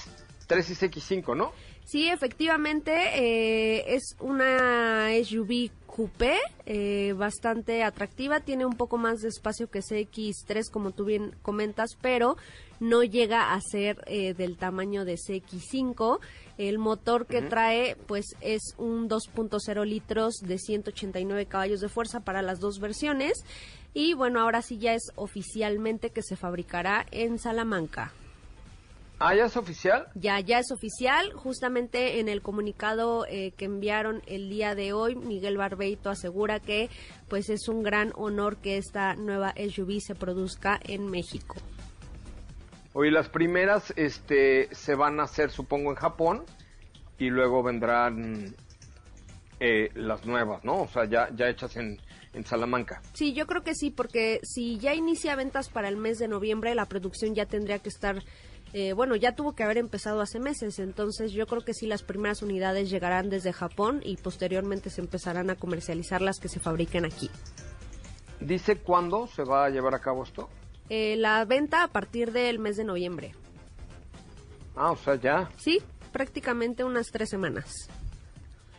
y 0.49 0.75
CX5, 0.75 1.37
¿no? 1.37 1.53
Sí, 1.85 2.11
efectivamente, 2.11 2.93
eh, 3.15 3.95
es 3.95 4.15
una 4.21 5.09
SUV 5.25 5.71
coupé 5.87 6.37
eh, 6.67 7.15
bastante 7.17 7.83
atractiva, 7.83 8.41
tiene 8.41 8.67
un 8.67 8.75
poco 8.75 8.99
más 8.99 9.21
de 9.21 9.29
espacio 9.29 9.71
que 9.71 9.79
CX3 9.81 10.71
como 10.71 10.91
tú 10.91 11.07
bien 11.07 11.35
comentas, 11.41 11.97
pero 12.03 12.37
no 12.79 13.03
llega 13.03 13.55
a 13.55 13.61
ser 13.63 14.05
eh, 14.07 14.35
del 14.35 14.59
tamaño 14.59 15.07
de 15.07 15.15
CX5. 15.15 16.21
El 16.59 16.79
motor 16.79 17.27
que 17.27 17.41
trae 17.41 17.97
pues 18.07 18.37
es 18.41 18.75
un 18.79 19.09
2.0 19.09 19.87
litros 19.87 20.41
de 20.41 20.59
189 20.59 21.47
caballos 21.47 21.81
de 21.81 21.89
fuerza 21.89 22.21
para 22.21 22.43
las 22.43 22.59
dos 22.59 22.81
versiones 22.81 23.45
y 23.95 24.15
bueno, 24.15 24.41
ahora 24.41 24.61
sí 24.61 24.79
ya 24.79 24.95
es 24.95 25.13
oficialmente 25.15 26.11
que 26.11 26.23
se 26.23 26.37
fabricará 26.37 27.07
en 27.11 27.39
Salamanca. 27.39 28.13
Ah, 29.21 29.35
ya 29.35 29.47
es 29.47 29.57
oficial. 29.57 30.07
Ya, 30.15 30.39
ya 30.39 30.61
es 30.61 30.71
oficial. 30.71 31.33
Justamente 31.33 32.21
en 32.21 32.29
el 32.29 32.41
comunicado 32.41 33.27
eh, 33.27 33.53
que 33.57 33.65
enviaron 33.65 34.23
el 34.27 34.49
día 34.49 34.77
de 34.77 34.93
hoy, 34.93 35.17
Miguel 35.17 35.57
Barbeito 35.57 36.11
asegura 36.11 36.61
que 36.61 36.89
pues 37.29 37.51
es 37.51 37.69
un 37.69 37.83
gran 37.83 38.13
honor 38.15 38.59
que 38.59 38.77
esta 38.77 39.17
nueva 39.17 39.55
SUV 39.57 40.01
se 40.01 40.15
produzca 40.15 40.79
en 40.85 41.11
México. 41.11 41.57
Hoy 43.01 43.13
las 43.13 43.29
primeras 43.29 43.93
este, 43.95 44.75
se 44.75 44.97
van 44.97 45.21
a 45.21 45.23
hacer, 45.23 45.53
supongo, 45.53 45.91
en 45.91 45.95
Japón 45.95 46.43
y 47.17 47.31
luego 47.31 47.63
vendrán 47.63 48.57
eh, 49.61 49.91
las 49.95 50.27
nuevas, 50.27 50.65
¿no? 50.65 50.83
O 50.83 50.89
sea, 50.89 51.05
ya, 51.05 51.29
ya 51.33 51.49
hechas 51.49 51.77
en, 51.77 52.01
en 52.35 52.45
Salamanca. 52.45 53.01
Sí, 53.13 53.35
yo 53.35 53.47
creo 53.47 53.63
que 53.63 53.77
sí, 53.77 53.91
porque 53.91 54.41
si 54.43 54.79
ya 54.79 54.95
inicia 54.95 55.37
ventas 55.37 55.69
para 55.69 55.87
el 55.87 55.97
mes 55.97 56.19
de 56.19 56.27
noviembre, 56.27 56.75
la 56.75 56.87
producción 56.87 57.37
ya 57.37 57.47
tendría 57.47 57.79
que 57.79 57.89
estar 57.89 58.25
eh, 58.73 58.95
bueno, 58.95 59.15
ya 59.15 59.37
tuvo 59.37 59.55
que 59.55 59.63
haber 59.63 59.79
empezado 59.79 60.21
hace 60.21 60.41
meses, 60.41 60.81
entonces 60.81 61.31
yo 61.31 61.47
creo 61.47 61.63
que 61.63 61.75
sí 61.75 61.87
las 61.87 62.03
primeras 62.03 62.43
unidades 62.43 62.91
llegarán 62.91 63.31
desde 63.31 63.53
Japón 63.53 64.01
y 64.03 64.17
posteriormente 64.17 64.91
se 64.91 65.03
empezarán 65.03 65.51
a 65.51 65.55
comercializar 65.55 66.21
las 66.21 66.41
que 66.41 66.49
se 66.49 66.59
fabriquen 66.59 67.05
aquí. 67.05 67.31
¿Dice 68.41 68.79
cuándo 68.79 69.29
se 69.29 69.45
va 69.45 69.67
a 69.67 69.71
llevar 69.71 69.95
a 69.95 70.01
cabo 70.01 70.25
esto? 70.25 70.49
Eh, 70.91 71.17
la 71.17 71.45
venta 71.45 71.83
a 71.83 71.89
partir 71.89 72.33
del 72.33 72.59
mes 72.59 72.77
de 72.77 72.85
noviembre. 72.85 73.35
Ah, 74.75 74.93
o 74.93 74.97
sea, 74.97 75.17
ya. 75.17 75.51
Sí, 75.57 75.83
prácticamente 76.13 76.85
unas 76.85 77.09
tres 77.09 77.29
semanas. 77.29 77.89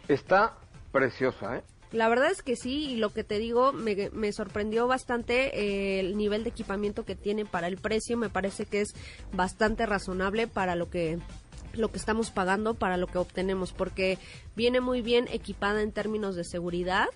Está 0.08 0.58
preciosa, 0.92 1.58
¿eh? 1.58 1.64
La 1.92 2.08
verdad 2.08 2.30
es 2.30 2.44
que 2.44 2.56
sí, 2.56 2.92
y 2.92 2.96
lo 2.98 3.10
que 3.12 3.24
te 3.24 3.40
digo, 3.40 3.74
me, 3.74 4.12
me 4.14 4.32
sorprendió 4.32 4.88
bastante 4.88 5.60
eh, 5.60 6.00
el 6.00 6.18
nivel 6.18 6.44
de 6.44 6.52
equipamiento 6.52 7.04
que 7.04 7.16
tiene 7.16 7.46
para 7.46 7.68
el 7.68 7.78
precio, 7.78 8.16
me 8.16 8.30
parece 8.30 8.66
que 8.66 8.82
es 8.82 8.94
bastante 9.34 9.88
razonable 9.88 10.48
para 10.48 10.76
lo 10.76 10.90
que 10.90 11.18
lo 11.74 11.92
que 11.92 11.98
estamos 11.98 12.32
pagando 12.32 12.74
para 12.74 12.98
lo 12.98 13.08
que 13.08 13.18
obtenemos, 13.18 13.74
porque 13.74 14.18
viene 14.56 14.82
muy 14.82 15.02
bien 15.02 15.28
equipada 15.32 15.82
en 15.82 15.92
términos 15.92 16.36
de 16.36 16.44
seguridad. 16.44 17.08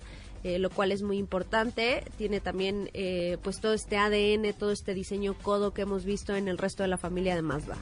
Eh, 0.44 0.58
lo 0.58 0.68
cual 0.68 0.92
es 0.92 1.02
muy 1.02 1.16
importante. 1.16 2.04
Tiene 2.18 2.38
también 2.38 2.90
eh, 2.92 3.38
pues 3.42 3.60
todo 3.60 3.72
este 3.72 3.96
ADN, 3.96 4.52
todo 4.52 4.72
este 4.72 4.92
diseño 4.92 5.34
codo 5.34 5.72
que 5.72 5.82
hemos 5.82 6.04
visto 6.04 6.36
en 6.36 6.48
el 6.48 6.58
resto 6.58 6.82
de 6.82 6.90
la 6.90 6.98
familia 6.98 7.34
de 7.34 7.40
Mazda. 7.40 7.76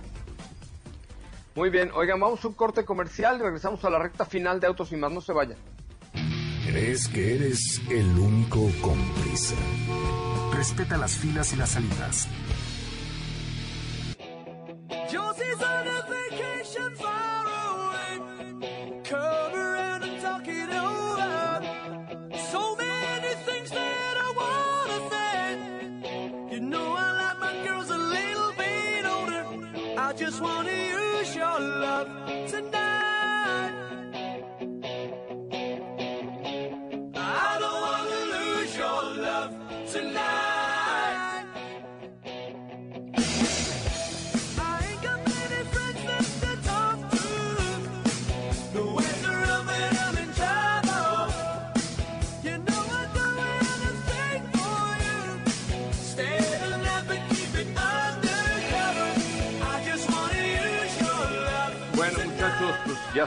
Muy 1.56 1.70
bien, 1.70 1.90
oigan, 1.92 2.20
vamos 2.20 2.42
a 2.44 2.48
un 2.48 2.54
corte 2.54 2.84
comercial 2.84 3.38
y 3.38 3.42
regresamos 3.42 3.84
a 3.84 3.90
la 3.90 3.98
recta 3.98 4.24
final 4.24 4.60
de 4.60 4.68
Autos 4.68 4.92
y 4.92 4.96
más, 4.96 5.12
no 5.12 5.20
se 5.20 5.32
vayan. 5.32 5.58
¿Crees 6.64 7.08
que 7.08 7.34
eres 7.34 7.82
el 7.90 8.08
único 8.16 8.70
con 8.80 8.96
prisa? 9.14 9.56
Respeta 10.54 10.96
las 10.96 11.18
filas 11.18 11.52
y 11.52 11.56
las 11.56 11.70
salidas. 11.70 12.28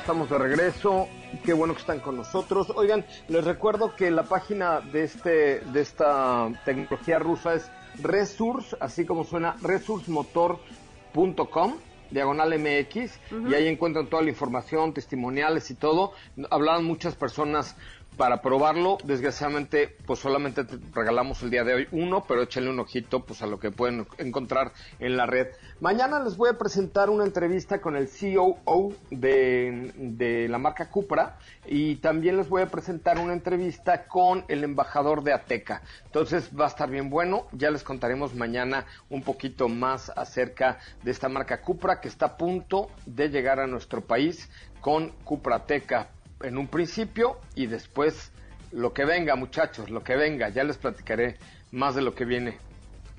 Estamos 0.05 0.29
de 0.29 0.37
regreso. 0.37 1.07
Qué 1.43 1.51
bueno 1.51 1.73
que 1.73 1.79
están 1.79 1.99
con 1.99 2.15
nosotros. 2.15 2.71
Oigan, 2.75 3.03
les 3.27 3.43
recuerdo 3.43 3.95
que 3.95 4.11
la 4.11 4.21
página 4.21 4.79
de 4.79 5.03
este 5.03 5.61
de 5.61 5.81
esta 5.81 6.47
tecnología 6.63 7.17
rusa 7.17 7.55
es 7.55 7.71
Resource, 8.03 8.77
así 8.79 9.03
como 9.03 9.23
suena 9.23 9.55
resourcemotor.com 9.63 11.73
diagonal 12.11 12.59
MX 12.59 13.19
y 13.49 13.53
ahí 13.55 13.67
encuentran 13.67 14.07
toda 14.07 14.21
la 14.21 14.29
información, 14.29 14.93
testimoniales 14.93 15.71
y 15.71 15.75
todo. 15.75 16.11
Hablaban 16.51 16.83
muchas 16.83 17.15
personas 17.15 17.75
para 18.17 18.41
probarlo. 18.41 18.97
Desgraciadamente, 19.03 19.95
pues 20.05 20.19
solamente 20.19 20.63
te 20.63 20.77
regalamos 20.93 21.41
el 21.43 21.49
día 21.49 21.63
de 21.63 21.73
hoy 21.73 21.87
uno, 21.91 22.23
pero 22.27 22.41
échenle 22.43 22.69
un 22.69 22.79
ojito 22.79 23.25
pues 23.25 23.41
a 23.41 23.47
lo 23.47 23.59
que 23.59 23.71
pueden 23.71 24.07
encontrar 24.17 24.71
en 24.99 25.17
la 25.17 25.25
red. 25.25 25.47
Mañana 25.79 26.19
les 26.19 26.37
voy 26.37 26.49
a 26.49 26.57
presentar 26.57 27.09
una 27.09 27.25
entrevista 27.25 27.81
con 27.81 27.95
el 27.95 28.09
COO 28.09 28.93
de, 29.11 29.91
de 29.95 30.47
la 30.47 30.57
marca 30.57 30.89
Cupra 30.89 31.37
y 31.65 31.97
también 31.97 32.37
les 32.37 32.49
voy 32.49 32.61
a 32.61 32.67
presentar 32.67 33.19
una 33.19 33.33
entrevista 33.33 34.07
con 34.07 34.45
el 34.47 34.63
embajador 34.63 35.23
de 35.23 35.33
Ateca. 35.33 35.81
Entonces 36.05 36.49
va 36.57 36.65
a 36.65 36.69
estar 36.69 36.89
bien 36.89 37.09
bueno. 37.09 37.47
Ya 37.51 37.71
les 37.71 37.83
contaremos 37.83 38.33
mañana 38.35 38.85
un 39.09 39.21
poquito 39.21 39.67
más 39.67 40.11
acerca 40.15 40.79
de 41.03 41.11
esta 41.11 41.29
marca 41.29 41.61
Cupra 41.61 41.99
que 41.99 42.07
está 42.07 42.25
a 42.27 42.37
punto 42.37 42.89
de 43.05 43.29
llegar 43.29 43.59
a 43.59 43.67
nuestro 43.67 44.01
país 44.01 44.49
con 44.81 45.09
Cupra 45.23 45.57
Ateca 45.57 46.09
en 46.41 46.57
un 46.57 46.67
principio 46.67 47.39
y 47.55 47.67
después 47.67 48.31
lo 48.71 48.93
que 48.93 49.05
venga, 49.05 49.35
muchachos, 49.35 49.89
lo 49.89 50.03
que 50.03 50.15
venga. 50.15 50.49
Ya 50.49 50.63
les 50.63 50.77
platicaré 50.77 51.37
más 51.71 51.95
de 51.95 52.01
lo 52.01 52.13
que 52.13 52.25
viene. 52.25 52.57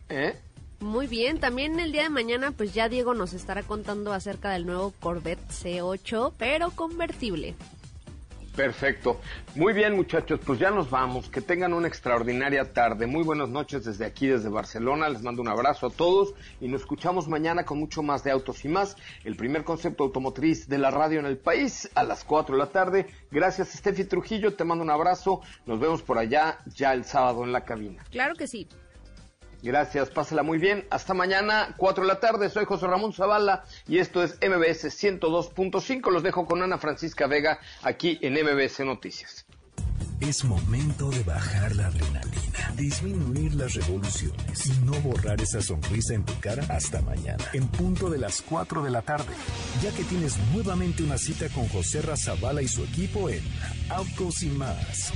¿Eh? 0.08 0.38
Muy 0.80 1.06
bien, 1.06 1.40
también 1.40 1.80
el 1.80 1.90
día 1.90 2.02
de 2.02 2.10
mañana 2.10 2.52
pues 2.52 2.74
ya 2.74 2.88
Diego 2.88 3.14
nos 3.14 3.32
estará 3.32 3.62
contando 3.62 4.12
acerca 4.12 4.50
del 4.50 4.66
nuevo 4.66 4.92
Corvette 5.00 5.48
C8, 5.48 6.34
pero 6.36 6.70
convertible. 6.70 7.54
Perfecto. 8.56 9.20
Muy 9.54 9.74
bien, 9.74 9.94
muchachos, 9.94 10.40
pues 10.44 10.58
ya 10.58 10.70
nos 10.70 10.88
vamos. 10.88 11.28
Que 11.28 11.42
tengan 11.42 11.74
una 11.74 11.88
extraordinaria 11.88 12.72
tarde. 12.72 13.06
Muy 13.06 13.22
buenas 13.22 13.50
noches 13.50 13.84
desde 13.84 14.06
aquí, 14.06 14.26
desde 14.28 14.48
Barcelona. 14.48 15.10
Les 15.10 15.22
mando 15.22 15.42
un 15.42 15.48
abrazo 15.48 15.88
a 15.88 15.90
todos 15.90 16.32
y 16.58 16.68
nos 16.68 16.80
escuchamos 16.80 17.28
mañana 17.28 17.66
con 17.66 17.78
mucho 17.78 18.02
más 18.02 18.24
de 18.24 18.30
autos 18.30 18.64
y 18.64 18.68
más. 18.68 18.96
El 19.24 19.36
primer 19.36 19.62
concepto 19.62 20.04
automotriz 20.04 20.68
de 20.68 20.78
la 20.78 20.90
radio 20.90 21.20
en 21.20 21.26
el 21.26 21.36
país 21.36 21.90
a 21.94 22.02
las 22.02 22.24
4 22.24 22.56
de 22.56 22.62
la 22.62 22.70
tarde. 22.70 23.06
Gracias, 23.30 23.68
Steffi 23.74 24.04
Trujillo. 24.04 24.54
Te 24.54 24.64
mando 24.64 24.82
un 24.82 24.90
abrazo. 24.90 25.42
Nos 25.66 25.78
vemos 25.78 26.00
por 26.02 26.16
allá 26.16 26.58
ya 26.74 26.94
el 26.94 27.04
sábado 27.04 27.44
en 27.44 27.52
la 27.52 27.62
cabina. 27.62 28.04
Claro 28.10 28.36
que 28.36 28.46
sí. 28.46 28.66
Gracias, 29.66 30.10
pásela 30.10 30.44
muy 30.44 30.58
bien. 30.58 30.86
Hasta 30.90 31.12
mañana, 31.12 31.74
4 31.76 32.04
de 32.04 32.08
la 32.08 32.20
tarde. 32.20 32.48
Soy 32.50 32.64
José 32.64 32.86
Ramón 32.86 33.12
Zavala 33.12 33.64
y 33.88 33.98
esto 33.98 34.22
es 34.22 34.38
MBS 34.40 34.84
102.5. 34.84 36.12
Los 36.12 36.22
dejo 36.22 36.46
con 36.46 36.62
Ana 36.62 36.78
Francisca 36.78 37.26
Vega 37.26 37.58
aquí 37.82 38.16
en 38.22 38.34
MBS 38.34 38.84
Noticias. 38.84 39.44
Es 40.20 40.44
momento 40.44 41.10
de 41.10 41.22
bajar 41.24 41.74
la 41.74 41.88
adrenalina, 41.88 42.72
disminuir 42.76 43.54
las 43.54 43.74
revoluciones 43.74 44.66
y 44.66 44.70
no 44.84 44.92
borrar 45.00 45.42
esa 45.42 45.60
sonrisa 45.60 46.14
en 46.14 46.24
tu 46.24 46.32
cara 46.40 46.64
hasta 46.70 47.02
mañana, 47.02 47.44
en 47.52 47.68
punto 47.68 48.08
de 48.08 48.18
las 48.18 48.40
4 48.42 48.82
de 48.82 48.90
la 48.90 49.02
tarde, 49.02 49.34
ya 49.82 49.90
que 49.90 50.04
tienes 50.04 50.38
nuevamente 50.54 51.02
una 51.02 51.18
cita 51.18 51.48
con 51.50 51.68
José 51.68 52.00
Razabala 52.00 52.62
y 52.62 52.68
su 52.68 52.82
equipo 52.84 53.28
en 53.28 53.42
Autos 53.90 54.42
y 54.42 54.48
más. 54.48 55.12